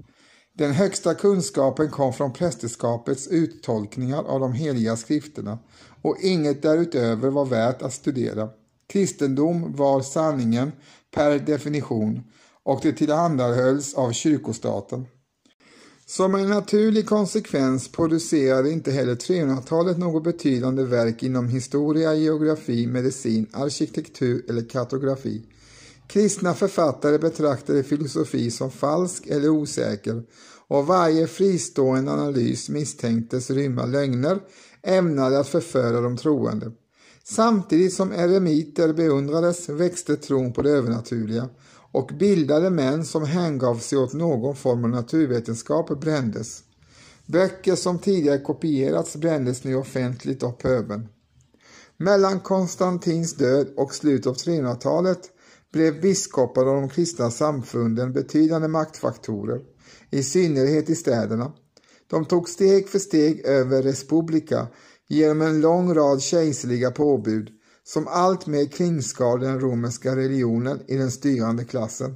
[0.54, 5.58] Den högsta kunskapen kom från prästerskapets uttolkningar av de heliga skrifterna
[6.02, 8.48] och inget därutöver var värt att studera.
[8.86, 10.72] Kristendom var sanningen
[11.14, 12.22] per definition
[12.62, 15.06] och det tillhandahölls av kyrkostaten.
[16.10, 23.46] Som en naturlig konsekvens producerade inte heller 300-talet något betydande verk inom historia, geografi, medicin,
[23.52, 25.42] arkitektur eller kartografi.
[26.06, 30.22] Kristna författare betraktade filosofi som falsk eller osäker
[30.68, 34.38] och varje fristående analys misstänktes rymma lögner
[34.82, 36.72] ämnade att förföra de troende.
[37.24, 41.48] Samtidigt som eremiter beundrades växte tron på det övernaturliga
[41.98, 46.62] och bildade män som hängav sig åt någon form av naturvetenskap brändes.
[47.26, 51.08] Böcker som tidigare kopierats brändes nu offentligt av pöbeln.
[51.96, 55.20] Mellan Konstantins död och slutet av 300-talet
[55.72, 59.60] blev biskopar och de kristna samfunden betydande maktfaktorer,
[60.10, 61.52] i synnerhet i städerna.
[62.10, 64.66] De tog steg för steg över respublika
[65.08, 67.57] genom en lång rad kejserliga påbud
[67.88, 72.14] som alltmer kringskar den romerska religionen i den styrande klassen.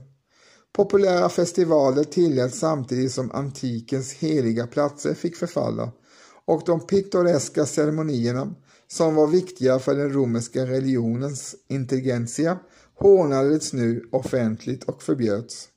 [0.72, 5.92] Populära festivaler tilläts samtidigt som antikens heliga platser fick förfalla
[6.44, 8.54] och de pittoreska ceremonierna
[8.88, 12.58] som var viktiga för den romerska religionens intelligentia
[12.94, 15.68] hånades nu offentligt och förbjöds.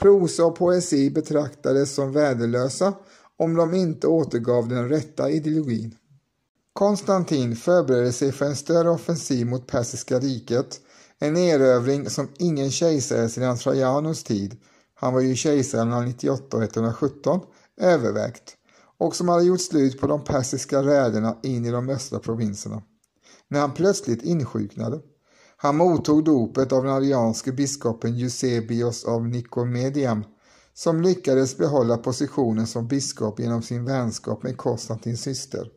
[0.00, 2.94] Prosa och poesi betraktades som värdelösa
[3.36, 5.94] om de inte återgav den rätta ideologin.
[6.72, 10.80] Konstantin förberedde sig för en större offensiv mot Persiska riket,
[11.18, 14.56] en erövring som ingen kejsare sedan Trajanus tid,
[14.94, 17.40] han var ju kejsare mellan 98 och 117,
[17.80, 18.56] övervägt
[18.98, 22.82] och som hade gjort slut på de persiska räderna in i de östra provinserna.
[23.48, 25.00] När han plötsligt insjuknade
[25.56, 30.24] han mottog dopet av den arianske biskopen Eusebios av Nikomediam
[30.74, 35.68] som lyckades behålla positionen som biskop genom sin vänskap med Konstantins syster.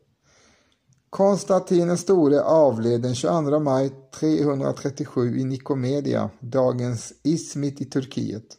[1.10, 8.58] Konstantin den store avled den 22 maj 337 i Nikomedia, dagens Izmit i Turkiet.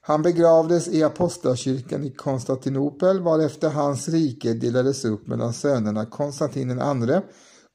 [0.00, 6.80] Han begravdes i apostlakyrkan i Konstantinopel varefter hans rike delades upp mellan sönerna Konstantin den
[6.80, 7.22] andre,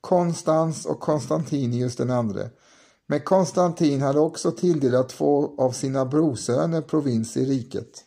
[0.02, 2.50] Konstans och Konstantinius den andre
[3.08, 8.04] men Konstantin hade också tilldelat två av sina brorsöner provins i riket.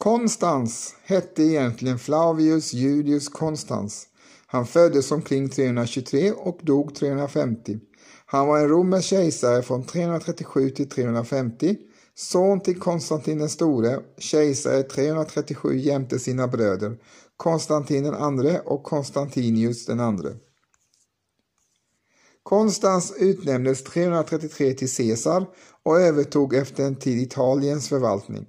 [0.00, 4.06] Konstans hette egentligen Flavius Julius Konstans.
[4.46, 7.78] Han föddes omkring 323 och dog 350.
[8.26, 11.76] Han var en romersk kejsare från 337 till 350
[12.14, 16.98] son till Konstantin den store, kejsare 337 jämte sina bröder,
[17.36, 20.36] Konstantin den andre och Konstantinius den andre.
[22.42, 25.46] Konstans utnämndes 333 till Caesar
[25.82, 28.46] och övertog efter en tid Italiens förvaltning.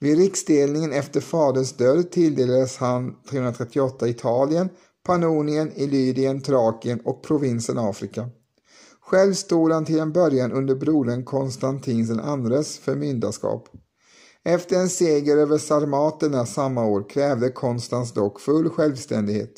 [0.00, 4.68] Vid riksdelningen efter faderns död tilldelades han 338 Italien,
[5.06, 8.28] Pannonien, Illyrien, Trakien och provinsen Afrika.
[9.00, 13.68] Själv stod han till en början under brodern Konstantins andres förmyndarskap.
[14.44, 19.52] Efter en seger över sarmaterna samma år krävde Konstans dock full självständighet.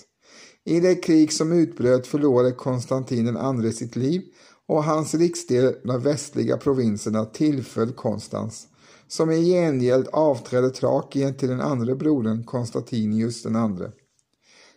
[0.65, 4.23] I det krig som utbröt förlorade Konstantin II sitt liv
[4.69, 8.67] och hans riksdel, de västliga provinserna, tillföll Konstans,
[9.11, 13.93] som i gengäld avträdde Trakien till den andra brodern Konstantinius den andre.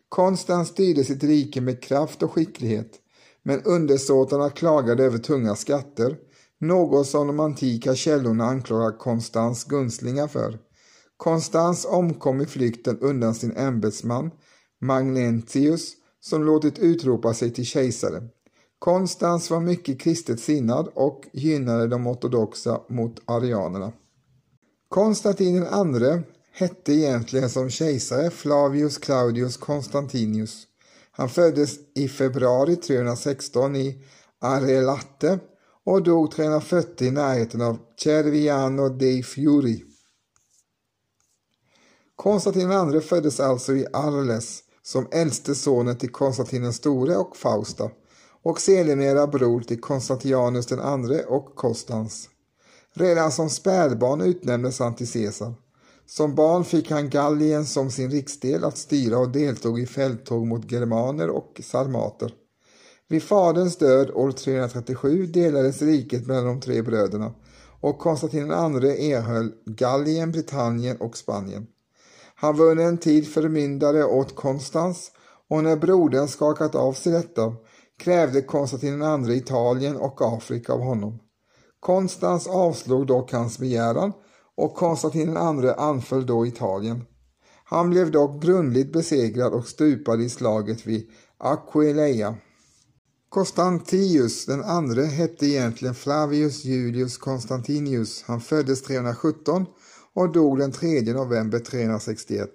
[0.09, 2.91] Konstans styrde sitt rike med kraft och skicklighet,
[3.43, 6.17] men undersåtarna klagade över tunga skatter,
[6.59, 10.59] något som de antika källorna anklagar Konstans gunstlingar för.
[11.17, 14.31] Konstans omkom i flykten undan sin ämbetsman
[14.81, 18.23] Magnentius som låtit utropa sig till kejsare.
[18.79, 23.91] Konstans var mycket kristet sinnad och gynnade de ortodoxa mot arianerna.
[24.93, 26.21] Konstantin II
[26.51, 30.67] hette egentligen som kejsare Flavius Claudius Constantinius.
[31.11, 34.03] Han föddes i februari 316 i
[34.39, 35.39] Arelate
[35.85, 39.83] och dog 340 i närheten av Cerviano dei Fiori.
[42.15, 47.89] Konstantin II föddes alltså i Arles som äldste sonen till Konstantin den store och Fausta
[48.43, 52.29] och sedermera bror till Konstantianus den andre och Konstans.
[52.93, 55.53] Redan som spädbarn utnämndes han till Caesar.
[56.05, 60.71] Som barn fick han Gallien som sin riksdel att styra och deltog i fälttåg mot
[60.71, 62.33] germaner och sarmater.
[63.09, 67.33] Vid faderns död år 337 delades riket mellan de tre bröderna
[67.81, 71.67] och Konstantin II erhöll Gallien, Britannien och Spanien.
[72.35, 75.11] Han var under en tid förmyndare åt Konstans
[75.49, 77.55] och när brodern skakat av sig detta
[77.97, 81.19] krävde Konstantin II Italien och Afrika av honom.
[81.83, 84.13] Konstans avslog dock hans begäran
[84.57, 87.05] och Konstantin II anföll då Italien.
[87.65, 92.35] Han blev dock grundligt besegrad och stupade i slaget vid Aquileia.
[93.29, 98.23] Constantius den andre hette egentligen Flavius Julius Constantinius.
[98.23, 99.65] Han föddes 317
[100.13, 102.49] och dog den 3 november 361.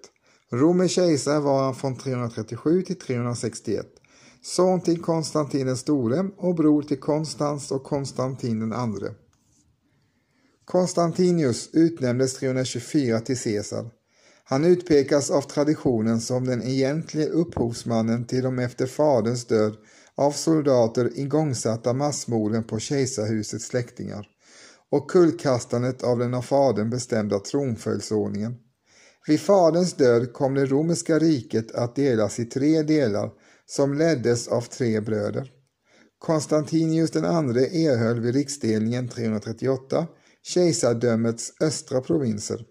[0.52, 3.86] Romer kejsare var han från 337 till 361.
[4.48, 9.14] Son till Konstantin den store och bror till Konstans och Konstantin den andre.
[10.64, 13.90] Konstantinius utnämndes 324 till Caesar.
[14.44, 19.76] Han utpekas av traditionen som den egentliga upphovsmannen till de efter faderns död
[20.14, 24.26] av soldater igångsatta massmorden på kejsarhusets släktingar
[24.90, 28.54] och kullkastandet av den av fadern bestämda tronföljdsordningen.
[29.26, 33.30] Vid faderns död kom det romerska riket att delas i tre delar
[33.70, 35.52] som leddes av tre bröder.
[36.18, 40.06] Konstantinius den andre erhöll vid riksdelningen 338
[40.42, 42.64] kejsardömets östra provinser.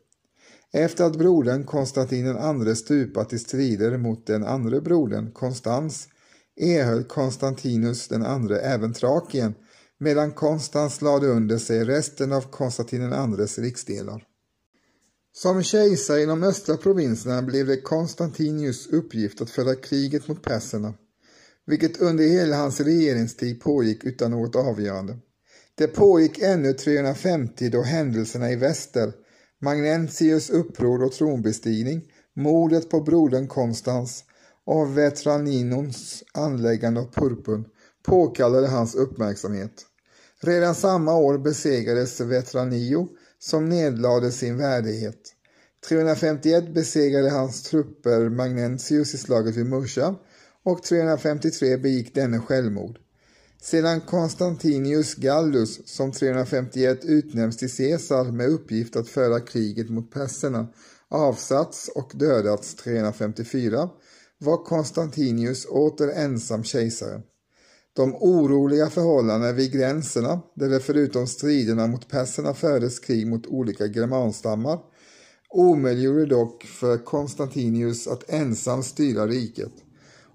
[0.73, 6.07] Efter att brodern Konstantin den andre stupat i strider mot den andra brodern Konstans
[6.55, 9.53] erhöll Konstantinus den andre även Trakien
[9.99, 14.23] medan Konstans lade under sig resten av Konstantin den andres riksdelar.
[15.41, 20.93] Som kejsare i de östra provinserna blev det Konstantinius uppgift att föra kriget mot perserna,
[21.65, 25.17] vilket under hela hans regeringstid pågick utan något avgörande.
[25.75, 29.13] Det pågick ännu 350 då händelserna i väster,
[29.61, 32.01] Magnentius uppror och tronbestigning,
[32.35, 34.23] mordet på brodern Konstans
[34.65, 37.65] och Vetraninons anläggande av purpurn
[38.05, 39.85] påkallade hans uppmärksamhet.
[40.41, 43.07] Redan samma år besegrades Vetranio
[43.39, 45.33] som nedlade sin värdighet.
[45.89, 50.15] 351 besegrade hans trupper Magnentius i slaget vid Musha
[50.63, 52.99] och 353 begick denne självmord.
[53.61, 60.67] Sedan Konstantinius Gallus som 351 utnämns till Caesar med uppgift att föra kriget mot perserna
[61.09, 63.89] avsatts och dödats 354
[64.37, 67.21] var Konstantinius åter ensam kejsare.
[67.97, 73.85] De oroliga förhållandena vid gränserna, där det förutom striderna mot perserna fördes krig mot olika
[73.85, 74.79] germanstammar,
[75.49, 79.71] omöjliggjorde dock för Konstantinius att ensam styra riket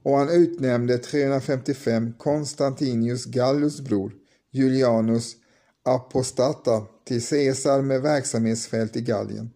[0.02, 4.12] och han utnämnde 355 Konstantinius Gallus bror,
[4.50, 5.36] Julianus
[5.84, 9.50] Apostata, till Caesar med verksamhetsfält i Gallien.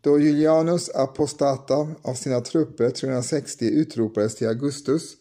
[0.00, 5.16] Då Julianus Apostata av sina trupper 360 utropades till Augustus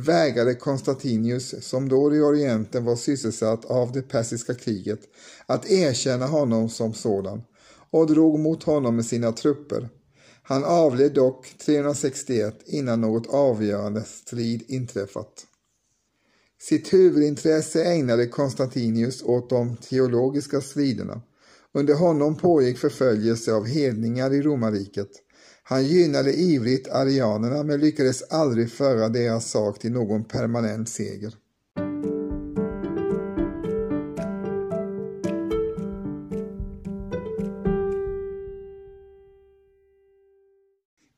[0.00, 5.00] vägrade Konstantinius, som då i Orienten var sysselsatt av det persiska kriget,
[5.46, 7.42] att erkänna honom som sådan
[7.90, 9.88] och drog mot honom med sina trupper.
[10.42, 15.46] Han avled dock 361 innan något avgörande strid inträffat.
[16.60, 21.20] Sitt huvudintresse ägnade Konstantinius åt de teologiska striderna.
[21.72, 25.10] Under honom pågick förföljelse av hedningar i romarriket.
[25.70, 31.34] Han gynnade ivrigt arianerna men lyckades aldrig föra deras sak till någon permanent seger.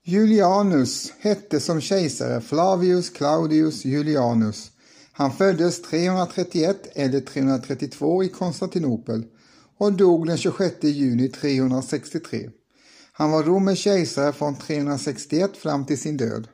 [0.04, 4.70] Julianus hette som kejsare Flavius Claudius Julianus.
[5.12, 9.24] Han föddes 331 eller 332 i Konstantinopel
[9.78, 12.50] och dog den 26 juni 363.
[13.22, 16.48] Han var romersk kejsare från 361 fram till sin död.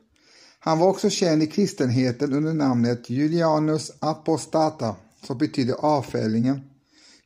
[0.60, 4.96] Han var också känd i kristenheten under namnet Julianus Apostata,
[5.26, 6.60] som betyder avfällingen.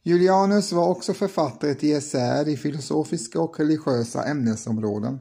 [0.02, 5.18] Julianus var också författare till essäer i filosofiska och religiösa ämnesområden.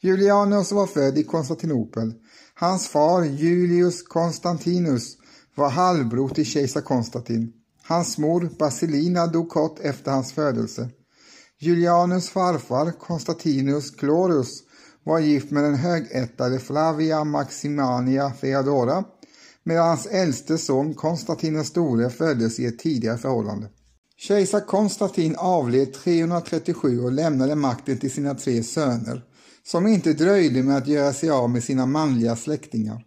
[0.00, 2.14] Julianus var född i Konstantinopel.
[2.54, 5.16] Hans far Julius Konstantinus
[5.54, 7.52] var halvbror till kejsar Konstantin.
[7.82, 10.90] Hans mor Basilina dog kort efter hans födelse.
[11.60, 14.62] Julianus farfar Konstantinus Chlorus
[15.04, 19.04] var gift med den högättade Flavia Maximania Feodora
[19.62, 23.68] medan hans äldste son Konstantin store föddes i ett tidigare förhållande.
[24.16, 29.22] Kejsar Konstantin avled 337 och lämnade makten till sina tre söner
[29.66, 33.04] som inte dröjde med att göra sig av med sina manliga släktingar.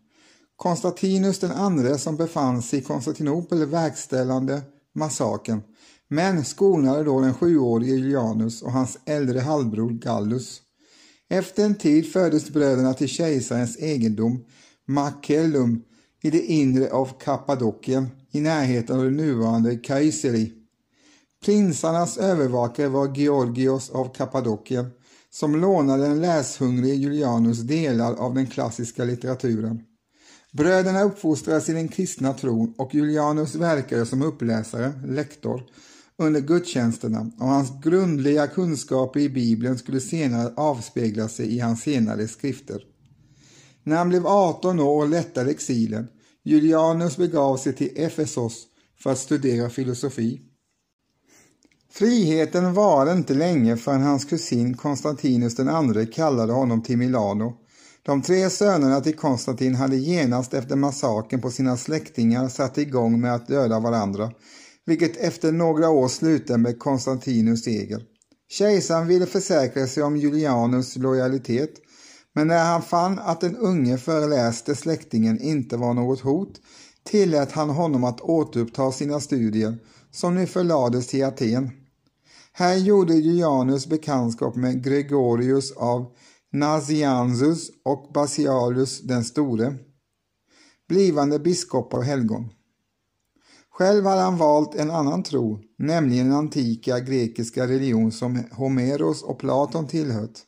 [0.55, 4.61] Konstantinus den andre som befann sig i Konstantinopel verkställande
[4.95, 5.61] massakern
[6.09, 10.61] men skonade då den sjuårige Julianus och hans äldre halvbror Gallus.
[11.29, 14.45] Efter en tid fördes bröderna till kejsarens egendom
[14.87, 15.83] Macellum
[16.21, 20.53] i det inre av Kappadokien i närheten av det nuvarande Kayseri.
[21.45, 24.89] Prinsarnas övervakare var Georgios av Kappadokien
[25.29, 29.83] som lånade den läshungrige Julianus delar av den klassiska litteraturen.
[30.53, 35.63] Bröderna uppfostrades i den kristna tron och Julianus verkade som uppläsare, lektor,
[36.17, 42.27] under gudstjänsterna och hans grundliga kunskaper i Bibeln skulle senare avspegla sig i hans senare
[42.27, 42.83] skrifter.
[43.83, 46.07] När han blev 18 år och lättade exilen,
[46.43, 48.67] Julianus begav sig till Efesos
[48.99, 50.41] för att studera filosofi.
[51.91, 57.53] Friheten var inte länge förrän hans kusin Konstantinus den andre kallade honom till Milano.
[58.03, 63.35] De tre sönerna till Konstantin hade genast efter massakern på sina släktingar satt igång med
[63.35, 64.31] att döda varandra,
[64.87, 68.01] vilket efter några år slutade med Konstantinus seger.
[68.49, 71.73] Kejsaren ville försäkra sig om Julianus lojalitet,
[72.33, 76.59] men när han fann att den unge föreläste släktingen inte var något hot
[77.07, 79.77] tillät han honom att återuppta sina studier,
[80.11, 81.69] som nu förlades till Aten.
[82.51, 86.15] Här gjorde Julianus bekantskap med Gregorius av
[86.53, 89.75] Nazianzus och Basialus den store,
[90.89, 92.49] blivande biskopar och helgon.
[93.77, 99.39] Själv hade han valt en annan tro, nämligen den antika grekiska religion som Homeros och
[99.39, 100.39] Platon tillhört.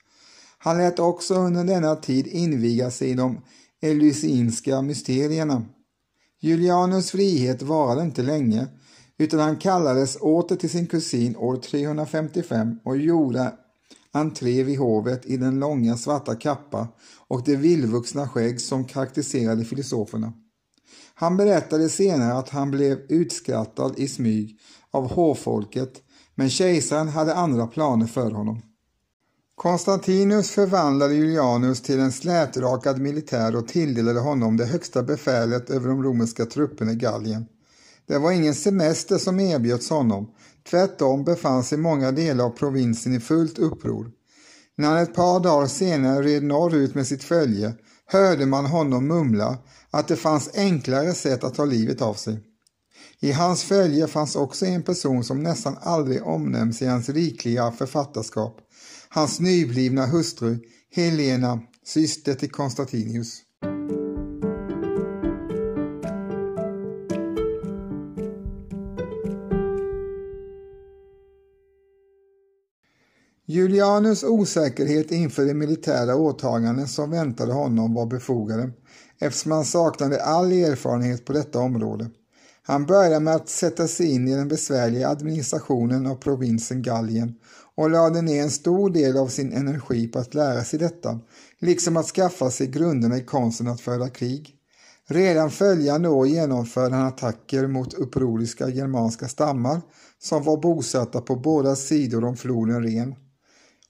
[0.57, 3.41] Han lät också under denna tid inviga sig i de
[3.81, 5.65] elysinska mysterierna.
[6.39, 8.67] Julianus frihet varade inte länge
[9.17, 13.53] utan han kallades åter till sin kusin år 355 och gjorde
[14.11, 16.87] entré vid hovet i den långa svarta kappa
[17.27, 20.33] och det vildvuxna skägg som karaktäriserade filosoferna.
[21.19, 24.59] Han berättade senare att han blev utskrattad i smyg
[24.91, 25.93] av hovfolket
[26.35, 28.61] men kejsaren hade andra planer för honom.
[29.55, 36.03] Konstantinus förvandlade Julianus till en slätrakad militär och tilldelade honom det högsta befälet över de
[36.03, 37.45] romerska trupperna i Gallien.
[38.07, 40.31] Det var ingen semester som erbjöds honom,
[40.69, 44.11] tvärtom befann sig många delar av provinsen i fullt uppror.
[44.77, 47.73] När han ett par dagar senare red norrut med sitt följe
[48.11, 49.57] hörde man honom mumla
[49.91, 52.39] att det fanns enklare sätt att ta livet av sig.
[53.19, 58.57] I hans följe fanns också en person som nästan aldrig omnämns i hans rikliga författarskap,
[59.09, 60.59] hans nyblivna hustru
[60.91, 63.41] Helena, syster till Konstantinus.
[73.51, 78.71] Julianus osäkerhet inför de militära åtaganden som väntade honom var befogade
[79.19, 82.09] eftersom han saknade all erfarenhet på detta område.
[82.63, 87.35] Han började med att sätta sig in i den besvärliga administrationen av provinsen Gallien
[87.75, 91.19] och lade ner en stor del av sin energi på att lära sig detta,
[91.59, 94.55] liksom att skaffa sig grunderna i konsten att föra krig.
[95.07, 99.81] Redan följande år genomförde han attacker mot upproriska germanska stammar
[100.19, 103.15] som var bosatta på båda sidor om floden Ren.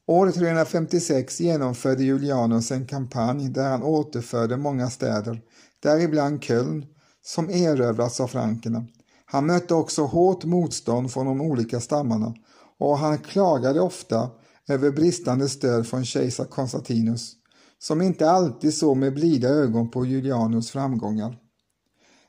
[0.10, 5.42] År 356 genomförde Julianus en kampanj där han återförde många städer,
[5.80, 6.86] däribland Köln,
[7.26, 8.86] som erövrats av frankerna.
[9.26, 12.34] Han mötte också hårt motstånd från de olika stammarna
[12.80, 14.30] och han klagade ofta
[14.68, 17.34] över bristande stöd från kejsar Konstantinus,
[17.80, 21.38] som inte alltid såg med blida ögon på Julianus framgångar.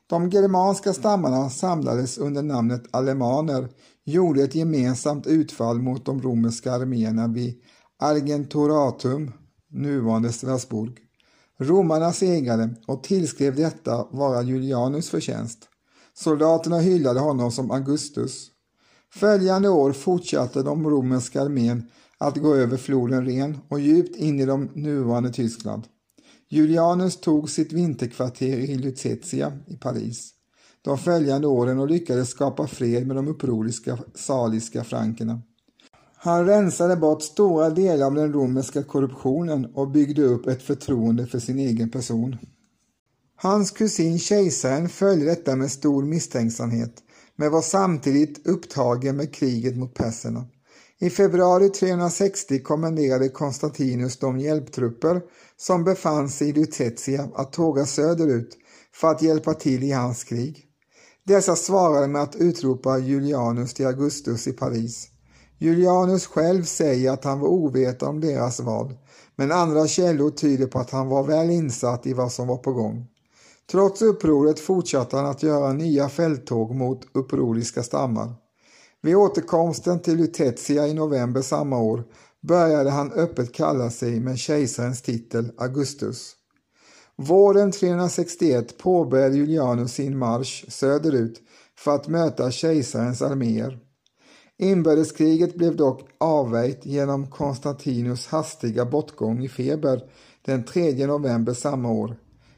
[0.07, 3.69] De germanska stammarna samlades under namnet alemaner,
[4.05, 7.61] gjorde ett gemensamt utfall mot de romerska arméerna vid
[7.99, 9.31] Argentoratum,
[9.69, 10.97] nuvarande Strasbourg.
[11.59, 15.59] Romarna segrade och tillskrev detta vara Julianus förtjänst.
[16.13, 18.47] Soldaterna hyllade honom som Augustus.
[19.13, 24.45] Följande år fortsatte de romerska armén att gå över floden Ren och djupt in i
[24.45, 25.83] de nuvarande Tyskland.
[26.49, 30.33] Julianus tog sitt vinterkvarter i Lutetia i Paris
[30.81, 35.41] de följande åren och lyckades skapa fred med de upproriska saliska frankerna.
[36.15, 41.39] Han rensade bort stora delar av den romerska korruptionen och byggde upp ett förtroende för
[41.39, 42.37] sin egen person.
[43.35, 46.93] Hans kusin kejsaren följde detta med stor misstänksamhet
[47.35, 50.45] men var samtidigt upptagen med kriget mot perserna.
[50.99, 55.21] I februari 360 kommenderade Konstantinus de hjälptrupper
[55.57, 58.57] som befann sig i Lutetia att tåga söderut
[58.93, 60.70] för att hjälpa till i hans krig.
[61.31, 65.07] Dessa svarade med att utropa Julianus till Augustus i Paris.
[65.57, 68.93] Julianus själv säger att han var ovetande om deras val,
[69.35, 72.73] men andra källor tyder på att han var väl insatt i vad som var på
[72.73, 73.07] gång.
[73.71, 78.33] Trots upproret fortsatte han att göra nya fälttåg mot upproriska stammar.
[79.01, 82.03] Vid återkomsten till Lutetia i november samma år
[82.41, 86.35] började han öppet kalla sig med kejsarens titel Augustus.
[87.17, 91.41] Våren 361 påbörjade Julianus sin marsch söderut
[91.77, 93.79] för att möta kejsarens arméer.
[94.57, 100.01] Inbördeskriget blev dock avvärjt genom Konstantinus hastiga bortgång i feber
[100.45, 102.15] den 3 november samma år.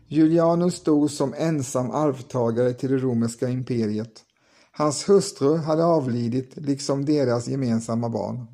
[0.08, 4.12] Julianus stod som ensam arvtagare till det romerska imperiet.
[4.72, 8.48] Hans hustru hade avlidit liksom deras gemensamma barn.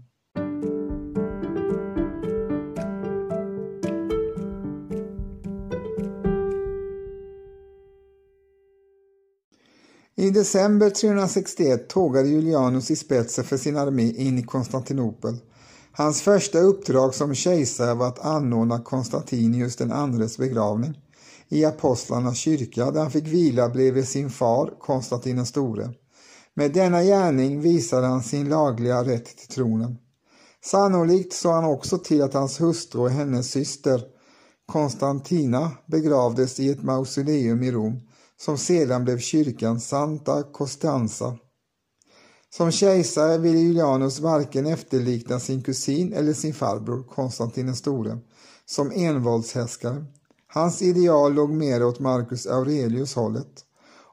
[10.30, 15.38] I december 361 tågade Julianus i spetsen för sin armé in i Konstantinopel.
[15.92, 21.02] Hans första uppdrag som kejsare var att anordna Konstantinius den andres begravning
[21.48, 25.90] i apostlarnas kyrka där han fick vila bredvid sin far Konstantin den store.
[26.54, 29.98] Med denna gärning visade han sin lagliga rätt till tronen.
[30.66, 34.02] Sannolikt såg han också till att hans hustru och hennes syster
[34.66, 38.00] Konstantina begravdes i ett mausoleum i Rom
[38.42, 41.38] som sedan blev kyrkan Santa Costanza.
[42.50, 48.18] Som kejsare ville Julianus varken efterlikna sin kusin eller sin farbror Konstantin den store
[48.66, 50.06] som envåldshärskare.
[50.48, 53.66] Hans ideal låg mer åt Marcus Aurelius hållet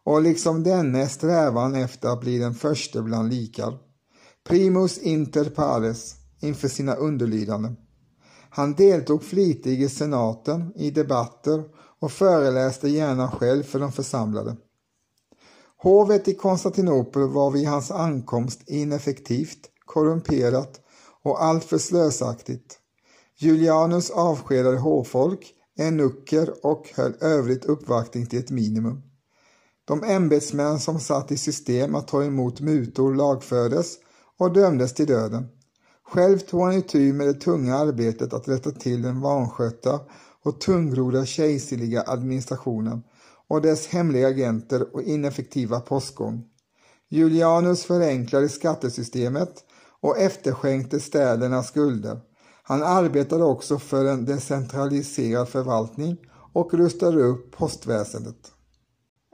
[0.05, 3.79] och liksom denne strävan efter att bli den första bland likar.
[4.49, 7.69] Primus inter pares inför sina underlydande.
[8.51, 11.65] Han deltog flitigt i senaten, i debatter
[12.01, 14.57] och föreläste gärna själv för de församlade.
[15.79, 20.81] Hovet i Konstantinopel var vid hans ankomst ineffektivt, korrumperat
[21.23, 22.79] och alltför slösaktigt.
[23.39, 29.03] Julianus avskedade hovfolk, enucker och höll övrigt uppvaktning till ett minimum.
[29.85, 33.97] De ämbetsmän som satt i system att ta emot mutor lagfördes
[34.39, 35.49] och dömdes till döden.
[36.05, 40.01] Själv tog han itu med det tunga arbetet att rätta till den vanskötta
[40.47, 43.03] och tungrodda kejserliga administrationen
[43.49, 46.45] och dess hemliga agenter och ineffektiva postgång.
[47.09, 49.65] Julianus förenklade skattesystemet
[50.01, 52.21] och efterskänkte städerna skulder.
[52.63, 56.17] Han arbetade också för en decentraliserad förvaltning
[56.53, 58.53] och rustade upp postväsendet.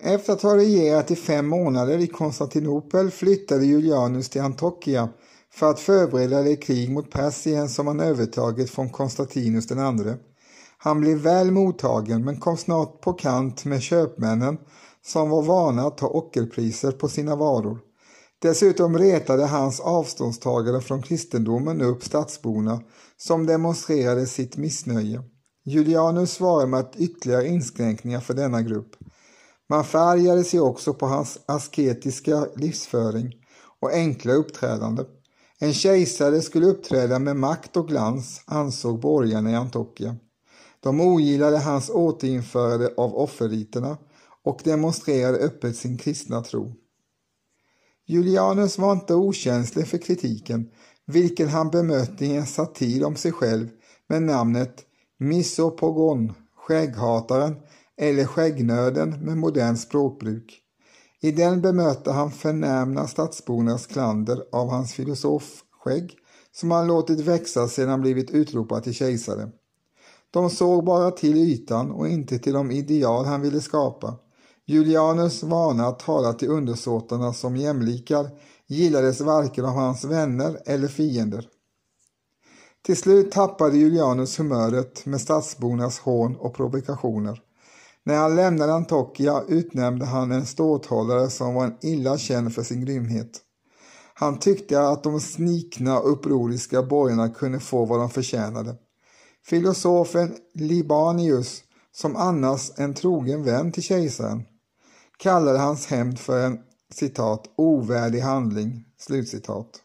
[0.03, 5.09] Efter att ha regerat i fem månader i Konstantinopel flyttade Julianus till Antiochia
[5.55, 10.17] för att förbereda det krig mot Persien som han övertagit från Konstantinus den andre.
[10.85, 14.59] Han blev väl mottagen men kom snart på kant med köpmännen
[15.05, 17.79] som var vana att ta ockerpriser på sina varor.
[18.39, 22.81] Dessutom retade hans avståndstagare från kristendomen upp stadsborna
[23.17, 25.23] som demonstrerade sitt missnöje.
[25.65, 28.91] Julianus svarade med ytterligare inskränkningar för denna grupp.
[29.69, 33.33] Man förargade sig också på hans asketiska livsföring
[33.81, 35.03] och enkla uppträdande.
[35.59, 40.17] En kejsare skulle uppträda med makt och glans, ansåg borgarna i Antiochia.
[40.83, 43.99] De ogillade hans återinförande av offerriterna
[44.45, 46.73] och demonstrerade öppet sin kristna tro.
[48.07, 50.71] Julianus var inte okänslig för kritiken,
[51.07, 53.69] vilken han bemötte i en satir om sig själv
[54.09, 54.85] med namnet
[55.19, 57.57] Misopogon, skägghataren,
[57.97, 60.59] eller skäggnöden med modern språkbruk.
[61.21, 66.17] I den bemöter han förnämna stadsbornas klander av hans filosofskägg
[66.53, 69.51] som han låtit växa sedan han blivit utropad till kejsare.
[70.33, 74.15] De såg bara till ytan och inte till de ideal han ville skapa.
[74.67, 78.31] Julianus vana att tala till undersåtarna som jämlikar
[78.67, 81.49] gillades varken av hans vänner eller fiender.
[82.83, 87.43] Till slut tappade Julianus humöret med stadsbornas hån och provokationer.
[88.05, 92.85] När han lämnade Antokia utnämnde han en ståthållare som var en illa känd för sin
[92.85, 93.41] grymhet.
[94.15, 98.77] Han tyckte att de snikna upproriska borgarna kunde få vad de förtjänade.
[99.45, 101.63] Filosofen Libanius,
[101.93, 104.43] som annars en trogen vän till kejsaren,
[105.17, 106.59] kallade hans hämnd för en
[106.93, 108.85] citat, ovärdig handling.
[108.99, 109.83] Slutcitat.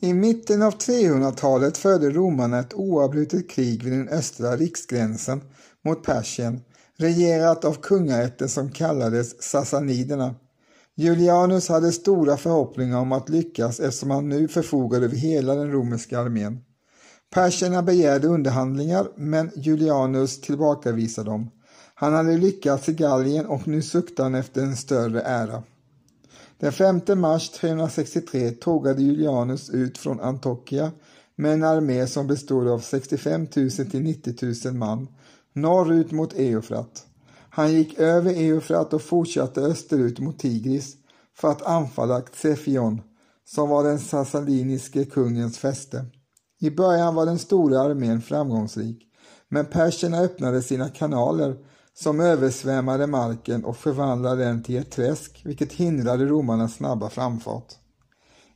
[0.00, 5.40] I mitten av 300-talet förde romarna ett oavbrutet krig vid den östra riksgränsen
[5.84, 6.60] mot Persien,
[7.02, 10.34] regerat av kungaätten som kallades sassaniderna.
[10.94, 16.20] Julianus hade stora förhoppningar om att lyckas eftersom han nu förfogade över hela den romerska
[16.20, 16.60] armén.
[17.30, 21.50] Perserna begärde underhandlingar men Julianus tillbakavisade dem.
[21.94, 25.62] Han hade lyckats i Gallien och nu suktade han efter en större ära.
[26.58, 30.90] Den 5 mars 363 tågade Julianus ut från Antokia
[31.36, 35.08] med en armé som bestod av 65 000 till 90 000 man
[35.52, 37.06] norrut mot Eufrat.
[37.50, 40.96] Han gick över Eufrat och fortsatte österut mot Tigris
[41.36, 43.02] för att anfalla Xefion
[43.44, 46.04] som var den sassaliniske kungens fäste.
[46.60, 49.08] I början var den stora armén framgångsrik
[49.48, 51.56] men perserna öppnade sina kanaler
[51.94, 57.72] som översvämmade marken och förvandlade den till ett träsk vilket hindrade romarnas snabba framfart.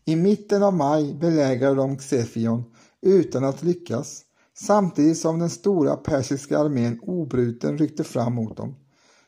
[0.04, 2.64] I mitten av maj belägrade de Xefion
[3.02, 4.22] utan att lyckas
[4.58, 8.74] samtidigt som den stora persiska armén obruten ryckte fram mot dem.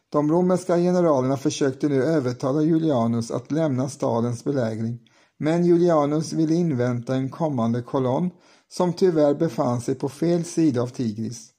[0.08, 4.98] De romerska generalerna försökte nu övertala Julianus att lämna stadens belägring
[5.38, 8.30] men Julianus ville invänta en kommande kolonn
[8.68, 11.50] som tyvärr befann sig på fel sida av Tigris.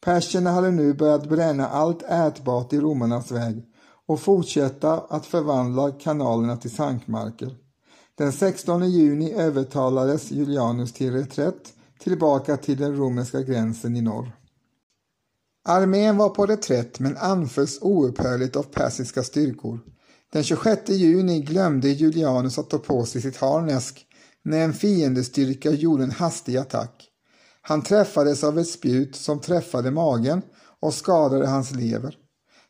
[0.00, 3.64] Perserna hade nu börjat bränna allt ätbart i romarnas väg
[4.06, 7.56] och fortsätta att förvandla kanalerna till sankmarker.
[8.14, 14.36] Den 16 juni övertalades Julianus till reträtt tillbaka till den romerska gränsen i norr.
[15.64, 19.80] Armén var på reträtt men anfölls oupphörligt av persiska styrkor.
[20.32, 24.06] Den 26 juni glömde Julianus att ta på sig sitt harnesk
[24.42, 27.06] när en fiendestyrka gjorde en hastig attack.
[27.62, 30.42] Han träffades av ett spjut som träffade magen
[30.80, 32.16] och skadade hans lever.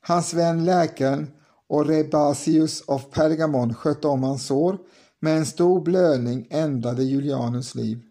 [0.01, 1.31] Hans vän läkaren
[1.69, 4.79] Orebasius av Pergamon skötte om hans sår,
[5.21, 8.03] men en stor blödning ändade Julianus liv.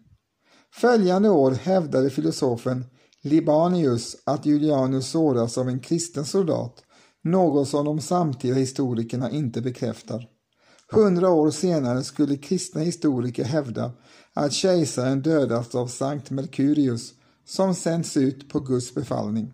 [0.74, 2.84] Följande år hävdade filosofen
[3.22, 6.82] Libanius att Julianus såras av en kristen soldat,
[7.24, 10.28] något som de samtida historikerna inte bekräftar.
[10.92, 13.92] Hundra år senare skulle kristna historiker hävda
[14.34, 17.12] att kejsaren dödats av Sankt Merkurius
[17.46, 19.52] som sänds ut på Guds befallning.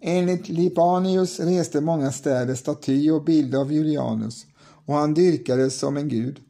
[0.00, 4.46] Enligt Libanius reste många städer staty och bilder av Julianus
[4.86, 6.40] och han dyrkades som en gud.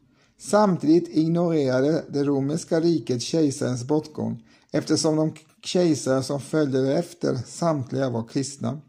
[0.44, 8.28] Samtidigt ignorerade det romerska riket kejsarens bortgång eftersom de kejsare som följde efter samtliga var
[8.28, 8.80] kristna.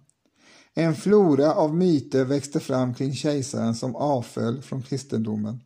[0.74, 5.60] En flora av myter växte fram kring kejsaren som avföll från kristendomen.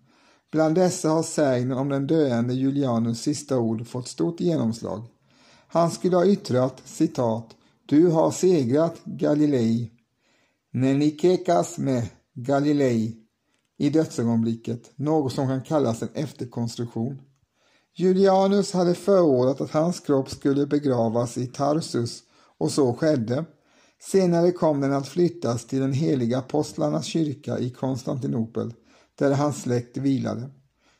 [0.52, 5.04] Bland dessa har sägnen om den döende Julianus sista ord fått stort genomslag.
[5.68, 9.92] Han skulle ha yttrat citat Du har segrat Galilei,
[10.74, 13.27] Nenikekas med Galilei
[13.78, 17.22] i dödsögonblicket, något som kan kallas en efterkonstruktion.
[17.96, 22.24] Julianus hade förordat att hans kropp skulle begravas i Tarsus
[22.58, 23.46] och så skedde.
[24.02, 28.74] Senare kom den att flyttas till den heliga apostlarnas kyrka i Konstantinopel
[29.16, 30.50] där hans släkt vilade.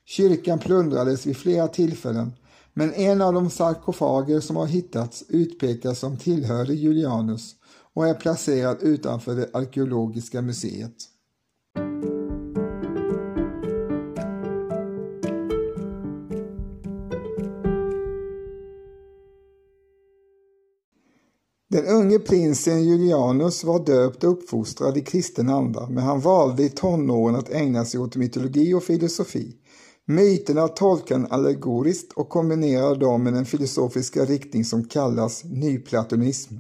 [0.06, 2.32] Kyrkan plundrades vid flera tillfällen
[2.74, 7.56] men en av de sarkofager som har hittats utpekas som tillhörde Julianus
[7.94, 10.96] och är placerad utanför det arkeologiska museet.
[21.70, 26.70] Den unge prinsen Julianus var döpt och uppfostrad i kristen anda, men han valde i
[26.70, 29.56] tonåren att ägna sig åt mytologi och filosofi.
[30.06, 36.54] Myterna tolkade han allegoriskt och kombinerade dem med den filosofiska riktning som kallas nyplatonism.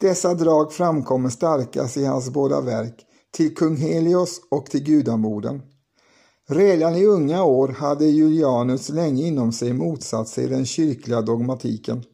[0.00, 5.62] Dessa drag framkommer starkast i hans båda verk, till kung Helios och till gudamodern.
[6.48, 12.04] Redan i unga år hade Julianus länge inom sig motsatt sig den kyrkliga dogmatiken.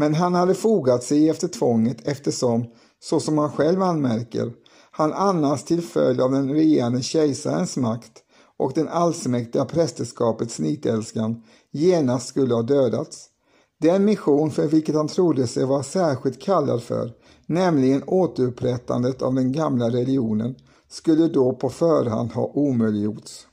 [0.00, 2.66] Men han hade fogat sig efter tvånget eftersom,
[3.00, 4.52] så som han själv anmärker,
[4.90, 8.12] han annars till följd av den regerande kejsarens makt
[8.58, 13.26] och den allsmäktiga prästerskapets nitälskan genast skulle ha dödats.
[13.80, 17.12] Den mission för vilket han trodde sig vara särskilt kallad för,
[17.46, 20.54] nämligen återupprättandet av den gamla religionen,
[20.88, 23.46] skulle då på förhand ha omöjliggjorts.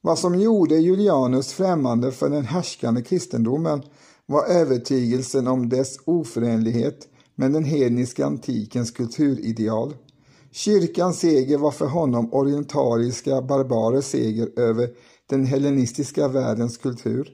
[0.00, 3.82] Vad som gjorde Julianus främmande för den härskande kristendomen
[4.26, 9.94] var övertygelsen om dess oförenlighet med den hedniska antikens kulturideal.
[10.52, 14.88] Kyrkans seger var för honom orientaliska barbarers seger över
[15.26, 17.28] den hellenistiska världens kultur.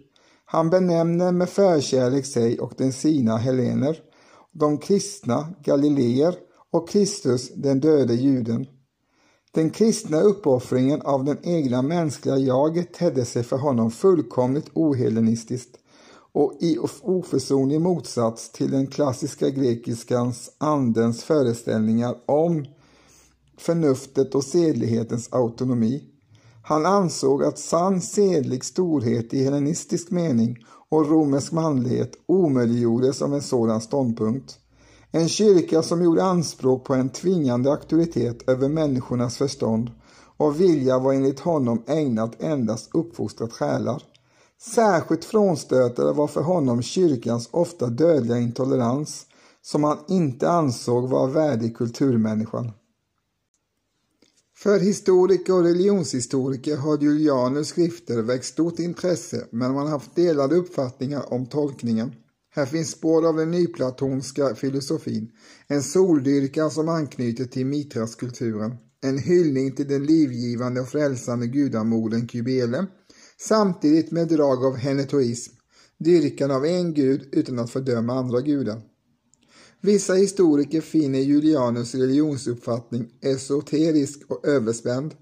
[0.44, 3.98] Han benämner med förkärlek sig och den sina helener,
[4.52, 6.34] de kristna galileer
[6.72, 8.66] och Kristus den döde juden.
[9.54, 15.78] Den kristna uppoffringen av den egna mänskliga jaget tedde sig för honom fullkomligt ohelenistiskt
[16.34, 22.66] och i oförsonlig motsats till den klassiska grekiskans andens föreställningar om
[23.58, 26.04] förnuftet och sedlighetens autonomi.
[26.62, 30.56] Han ansåg att sann sedlig storhet i hellenistisk mening
[30.88, 34.58] och romersk manlighet omöjliggjordes av en sådan ståndpunkt.
[35.10, 39.90] En kyrka som gjorde anspråk på en tvingande auktoritet över människornas förstånd
[40.36, 44.02] och vilja var enligt honom ägnat endast uppfostrat själar.
[44.70, 49.26] Särskilt frånstötande var för honom kyrkans ofta dödliga intolerans
[49.62, 52.72] som han inte ansåg vara värdig kulturmänniskan.
[54.56, 60.56] För historiker och religionshistoriker har Julianus skrifter väckt stort intresse men man har haft delade
[60.56, 62.12] uppfattningar om tolkningen.
[62.54, 65.30] Här finns spår av den nyplatonska filosofin,
[65.66, 72.86] en soldyrkan som anknyter till Mitraskulturen, en hyllning till den livgivande och frälsande gudamodern Kybele,
[73.48, 75.54] samtidigt med drag av henetoism,
[75.98, 78.82] dyrkan av en gud utan att fördöma andra gudar.
[79.80, 85.14] Vissa historiker finner Julianus religionsuppfattning esoterisk och överspänd,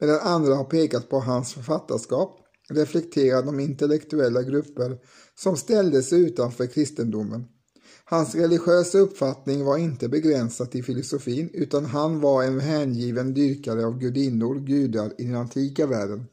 [0.00, 4.98] medan andra har pekat på hans författarskap, reflekterat om intellektuella grupper
[5.34, 7.44] som ställde sig utanför kristendomen.
[8.04, 13.98] Hans religiösa uppfattning var inte begränsad till filosofin utan han var en hängiven dyrkare av
[13.98, 16.24] gudinnor, gudar i den antika världen.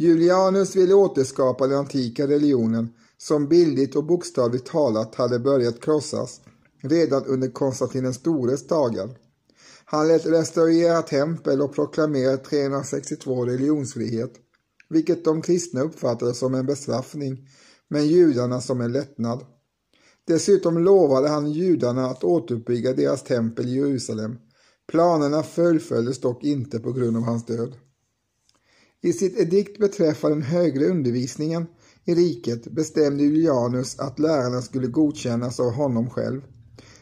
[0.00, 2.88] Julianus ville återskapa den antika religionen
[3.18, 6.40] som bildligt och bokstavligt talat hade börjat krossas
[6.82, 9.18] redan under Konstantin den stores dagar.
[9.84, 14.32] Han lät restaurera tempel och proklamerade 362 religionsfrihet,
[14.88, 17.48] vilket de kristna uppfattade som en bestraffning,
[17.88, 19.44] men judarna som en lättnad.
[20.26, 24.38] Dessutom lovade han judarna att återuppbygga deras tempel i Jerusalem.
[24.88, 27.74] Planerna fullföljdes dock inte på grund av hans död.
[29.02, 31.66] I sitt edikt beträffande den högre undervisningen
[32.04, 36.40] i riket bestämde Julianus att lärarna skulle godkännas av honom själv.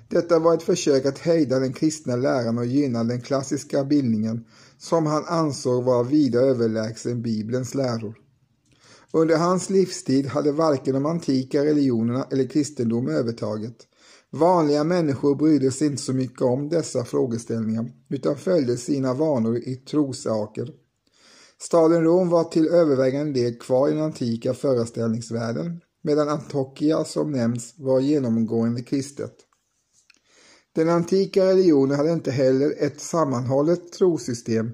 [0.09, 4.44] Detta var ett försök att hejda den kristna läran och gynna den klassiska bildningen
[4.78, 8.14] som han ansåg vara vida överlägsen Bibelns läror.
[9.12, 13.76] Under hans livstid hade varken de antika religionerna eller kristendom övertaget.
[14.30, 19.76] Vanliga människor brydde sig inte så mycket om dessa frågeställningar utan följde sina vanor i
[19.76, 20.72] trosaker.
[21.61, 27.74] Staden Rom var till övervägande del kvar i den antika föreställningsvärlden medan Antokia som nämns
[27.76, 29.34] var genomgående kristet.
[30.74, 34.70] Den antika religionen hade inte heller ett sammanhållet trosystem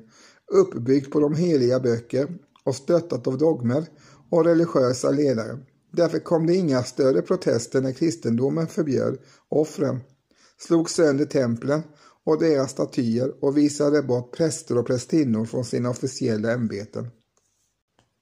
[0.52, 2.28] uppbyggt på de heliga böcker
[2.64, 3.86] och stöttat av dogmer
[4.30, 5.58] och religiösa ledare.
[5.92, 9.18] Därför kom det inga större protester när kristendomen förbjöd
[9.48, 10.00] offren,
[10.58, 11.82] slog sönder templen
[12.26, 17.10] och deras statyer och visade bort präster och prästinnor från sina officiella ämbeten.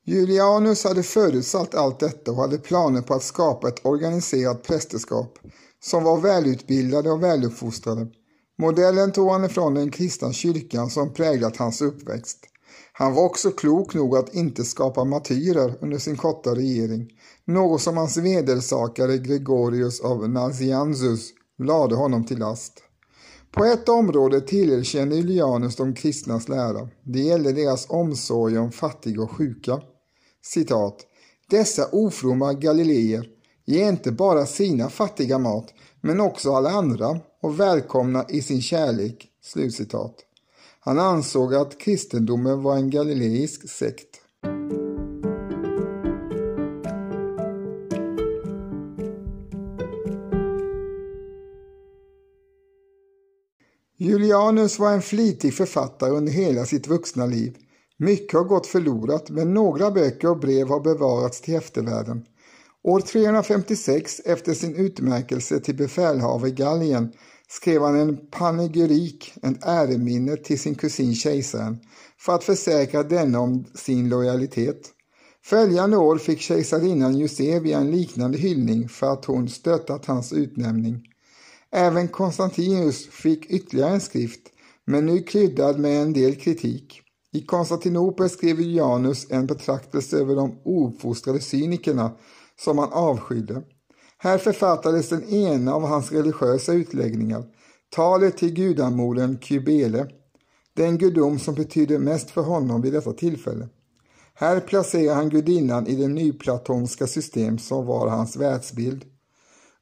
[0.04, 5.38] Julianus hade förutsatt allt detta och hade planer på att skapa ett organiserat prästerskap
[5.84, 8.06] som var välutbildade och väluppfostrade.
[8.58, 12.38] Modellen tog han ifrån den kristna kyrkan som präglat hans uppväxt.
[12.92, 17.08] Han var också klok nog att inte skapa martyrer under sin korta regering,
[17.44, 22.72] något som hans vedersakare Gregorius av Nazianzus lade honom till last.
[23.52, 26.88] På ett område tillerkände Julianus de kristnas lära.
[27.02, 29.80] Det gällde deras omsorg om fattiga och sjuka.
[30.42, 31.06] Citat.
[31.50, 33.28] Dessa ofromma galileer
[33.64, 39.28] ger inte bara sina fattiga mat, men också alla andra och välkomna i sin kärlek.
[39.42, 40.14] Slutcitat.
[40.80, 44.11] Han ansåg att kristendomen var en galileisk sekt.
[54.02, 57.56] Julianus var en flitig författare under hela sitt vuxna liv,
[57.98, 62.24] Mycket har gått förlorat men några böcker och brev har bevarats till eftervärlden.
[62.82, 67.12] År 356 efter sin utmärkelse till befälhavare i Gallien
[67.48, 71.78] skrev han en panegyrik, en äreminne till sin kusin kejsaren
[72.18, 74.90] för att försäkra denne om sin lojalitet.
[75.44, 81.11] Följande år fick kejsarinnan Eusebia en liknande hyllning för att hon stöttat hans utnämning.
[81.72, 84.40] Även Konstantinus fick ytterligare en skrift,
[84.84, 87.02] men nu kryddad med en del kritik.
[87.32, 92.12] I Konstantinopel skrev Janus en betraktelse över de ouppfostrade cynikerna
[92.60, 93.62] som han avskydde.
[94.18, 97.44] Här författades den ena av hans religiösa utläggningar,
[97.94, 100.06] talet till gudamodern Kybele,
[100.76, 103.68] den gudom som betydde mest för honom vid detta tillfälle.
[104.34, 109.04] Här placerar han gudinnan i det nyplatonska system som var hans världsbild.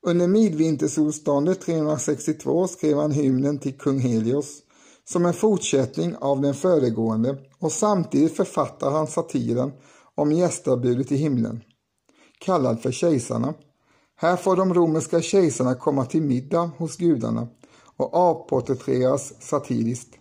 [0.06, 4.62] Under midvintersolståndet 362 skrev han hymnen till kung Helios
[5.04, 9.72] som en fortsättning av den föregående och samtidigt författar han satiren
[10.14, 11.60] om gästabudet i himlen,
[12.38, 13.54] kallad för Kejsarna.
[14.16, 17.48] Här får de romerska kejsarna komma till middag hos gudarna
[17.96, 20.14] och avporträtteras satiriskt.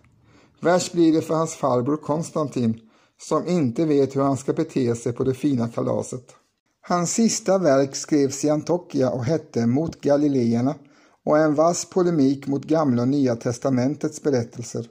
[0.60, 2.80] Värst blir det för hans farbror Konstantin
[3.22, 6.34] som inte vet hur han ska bete sig på det fina kalaset.
[6.82, 10.74] Hans sista verk skrevs i Antiochia och hette Mot Galileerna
[11.24, 14.86] och är en vass polemik mot Gamla och Nya testamentets berättelser.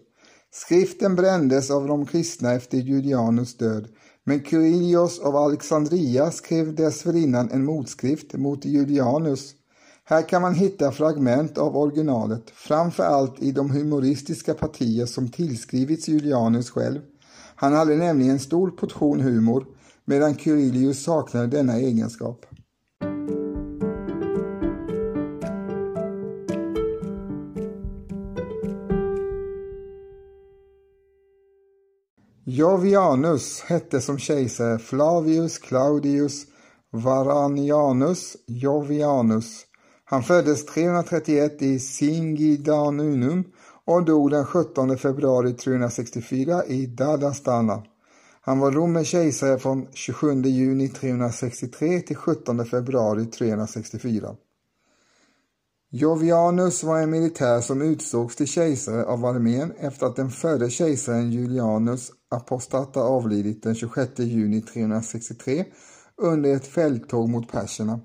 [0.52, 3.88] Skriften brändes av de kristna efter Julianus död,
[4.24, 9.54] men Kyrillos av Alexandria skrev dessförinnan en motskrift mot Julianus.
[10.04, 16.08] Här kan man hitta fragment av originalet, framför allt i de humoristiska partier som tillskrivits
[16.08, 17.00] Julianus själv.
[17.56, 19.66] Han hade nämligen en stor portion humor,
[20.10, 22.46] medan Kyrillius saknade denna egenskap.
[32.44, 36.46] Jovianus hette som kejsare Flavius Claudius
[36.92, 39.66] Varanianus Jovianus.
[40.06, 43.44] Han föddes 331 i Singidanunum
[43.86, 47.84] och dog den 17 februari 364 i Dadastana.
[48.50, 54.36] Han var romersk kejsare från 27 juni 363 till 17 februari 364.
[55.92, 61.32] Jovianus var en militär som utsågs till kejsare av armén efter att den förre kejsaren
[61.32, 65.66] Julianus Apostata avlidit den 26 juni 363
[66.18, 68.00] under ett fälttåg mot perserna.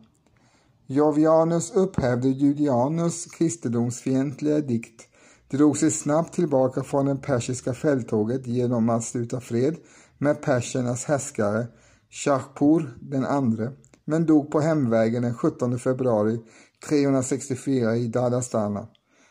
[0.87, 5.03] Jovianus upphävde Julianus kristendomsfientliga dikt,
[5.51, 9.77] drog sig snabbt tillbaka från det persiska fälttåget genom att sluta fred
[10.19, 11.67] med persernas härskare
[12.11, 13.73] Shahpur den andre,
[14.05, 16.39] men dog på hemvägen den 17 februari
[16.89, 18.89] 364 i Dadastana.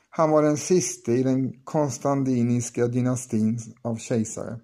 [0.10, 4.60] Han var den siste i den konstantiniska dynastin av kejsare.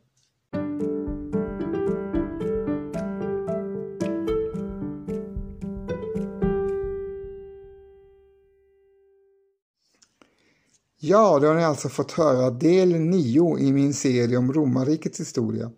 [11.01, 15.72] Ja, då har ni alltså fått höra del 9 i min serie om romarrikets historia.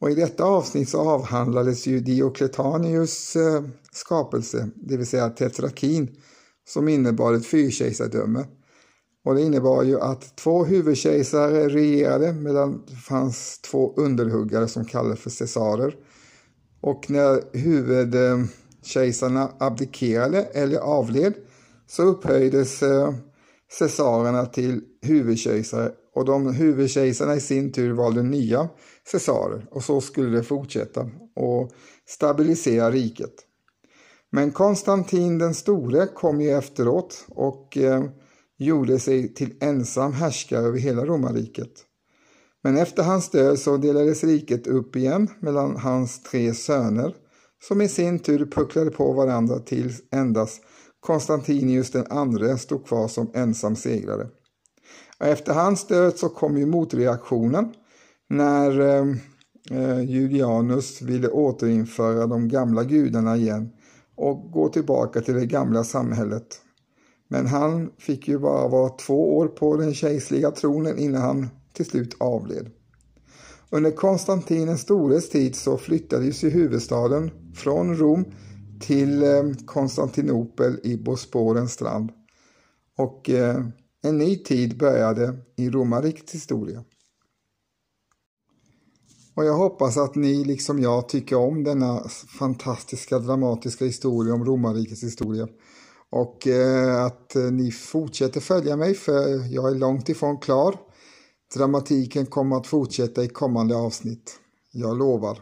[0.00, 6.16] Och i detta avsnitt så avhandlades ju Diokletanius eh, skapelse, det vill säga tetrakin,
[6.68, 8.44] som innebar ett fyrkejsardöme.
[9.24, 15.20] Och det innebar ju att två huvudkejsare regerade medan det fanns två underhuggare som kallades
[15.20, 15.96] för cesarer.
[16.80, 21.34] Och när huvudkejsarna abdikerade eller avled
[21.86, 23.14] så upphöjdes eh,
[23.78, 28.68] cesarerna till huvudkejsare och de huvudkejsarna i sin tur valde nya
[29.10, 31.72] cesarer och så skulle det fortsätta och
[32.06, 33.34] stabilisera riket.
[34.30, 38.04] Men Konstantin den store kom ju efteråt och eh,
[38.58, 41.72] gjorde sig till ensam härskare över hela romarriket.
[42.62, 47.14] Men efter hans död så delades riket upp igen mellan hans tre söner
[47.68, 50.62] som i sin tur pucklade på varandra tills endast
[51.00, 54.26] Konstantinius den andre stod kvar som ensam segrare.
[55.20, 57.74] Efter hans död så kom ju motreaktionen
[58.28, 59.06] när eh,
[59.70, 63.72] eh, Julianus ville återinföra de gamla gudarna igen
[64.14, 66.60] och gå tillbaka till det gamla samhället.
[67.28, 71.86] Men han fick ju bara vara två år på den kejserliga tronen innan han till
[71.86, 72.70] slut avled.
[73.70, 78.24] Under Konstantin den stores tid så flyttades ju huvudstaden från Rom
[78.80, 82.10] till eh, Konstantinopel i Bosporens strand.
[82.96, 83.64] Och eh,
[84.02, 86.84] en ny tid började i romarrikets historia.
[89.38, 92.08] Och jag hoppas att ni liksom jag tycker om denna
[92.38, 95.48] fantastiska dramatiska historia om romarrikets historia.
[96.10, 100.76] Och eh, att eh, ni fortsätter följa mig för jag är långt ifrån klar.
[101.54, 104.36] Dramatiken kommer att fortsätta i kommande avsnitt.
[104.72, 105.40] Jag lovar.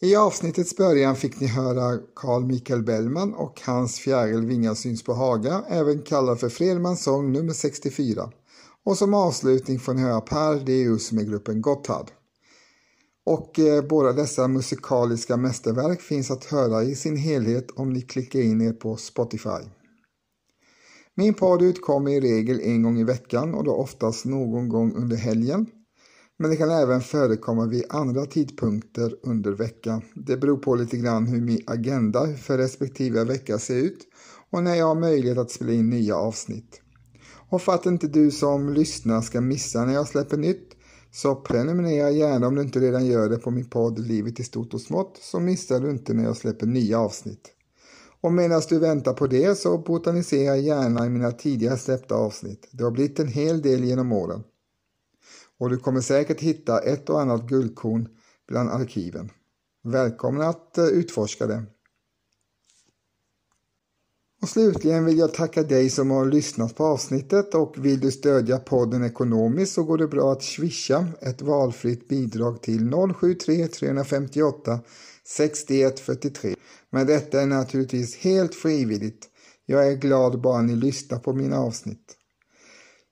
[0.00, 5.14] I avsnittets början fick ni höra Carl Michael Bellman och hans fjäril Vingar syns på
[5.14, 8.30] Haga, även kallad för Fredmans sång nummer 64.
[8.86, 12.10] Och som avslutning får ni höra Per Deus med gruppen Gotthard.
[13.24, 18.40] Och eh, båda dessa musikaliska mästerverk finns att höra i sin helhet om ni klickar
[18.40, 19.70] in er på Spotify.
[21.14, 25.16] Min podd utkommer i regel en gång i veckan och då oftast någon gång under
[25.16, 25.66] helgen.
[26.38, 30.02] Men det kan även förekomma vid andra tidpunkter under veckan.
[30.14, 34.06] Det beror på lite grann hur min agenda för respektive vecka ser ut
[34.50, 36.82] och när jag har möjlighet att spela in nya avsnitt.
[37.48, 40.76] Och för att inte du som lyssnar ska missa när jag släpper nytt
[41.12, 44.74] så prenumerera gärna om du inte redan gör det på min podd Livet i stort
[44.74, 47.52] och smått så missar du inte när jag släpper nya avsnitt.
[48.20, 52.68] Och medan du väntar på det så botanisera gärna i mina tidigare släppta avsnitt.
[52.70, 54.42] Det har blivit en hel del genom åren.
[55.58, 58.08] Och du kommer säkert hitta ett och annat guldkorn
[58.48, 59.30] bland arkiven.
[59.84, 61.62] Välkommen att eh, utforska det.
[64.46, 68.58] Och slutligen vill jag tacka dig som har lyssnat på avsnittet och vill du stödja
[68.58, 74.80] podden ekonomiskt så går det bra att swisha ett valfritt bidrag till 073 358
[75.24, 76.54] 6143.
[76.90, 79.28] Men detta är naturligtvis helt frivilligt.
[79.64, 82.16] Jag är glad bara ni lyssnar på mina avsnitt.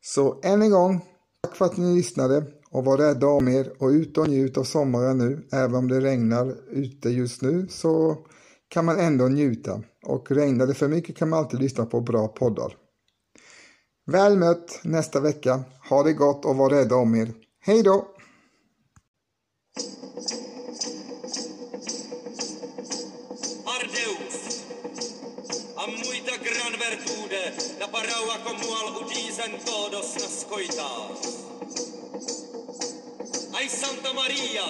[0.03, 1.01] Så än en gång,
[1.43, 4.65] tack för att ni lyssnade och var rädda om er och ut och njut av
[4.65, 5.47] sommaren nu.
[5.53, 8.17] Även om det regnar ute just nu så
[8.69, 12.29] kan man ändå njuta och regnar det för mycket kan man alltid lyssna på bra
[12.29, 12.77] poddar.
[14.07, 15.65] Väl mött nästa vecka.
[15.91, 17.33] Ha det gott och var rädda om er.
[17.61, 18.15] Hej då!
[25.89, 28.85] muita gran vertude, la paraua comual
[29.65, 30.17] todos.
[33.53, 34.65] Ai Santa Maria,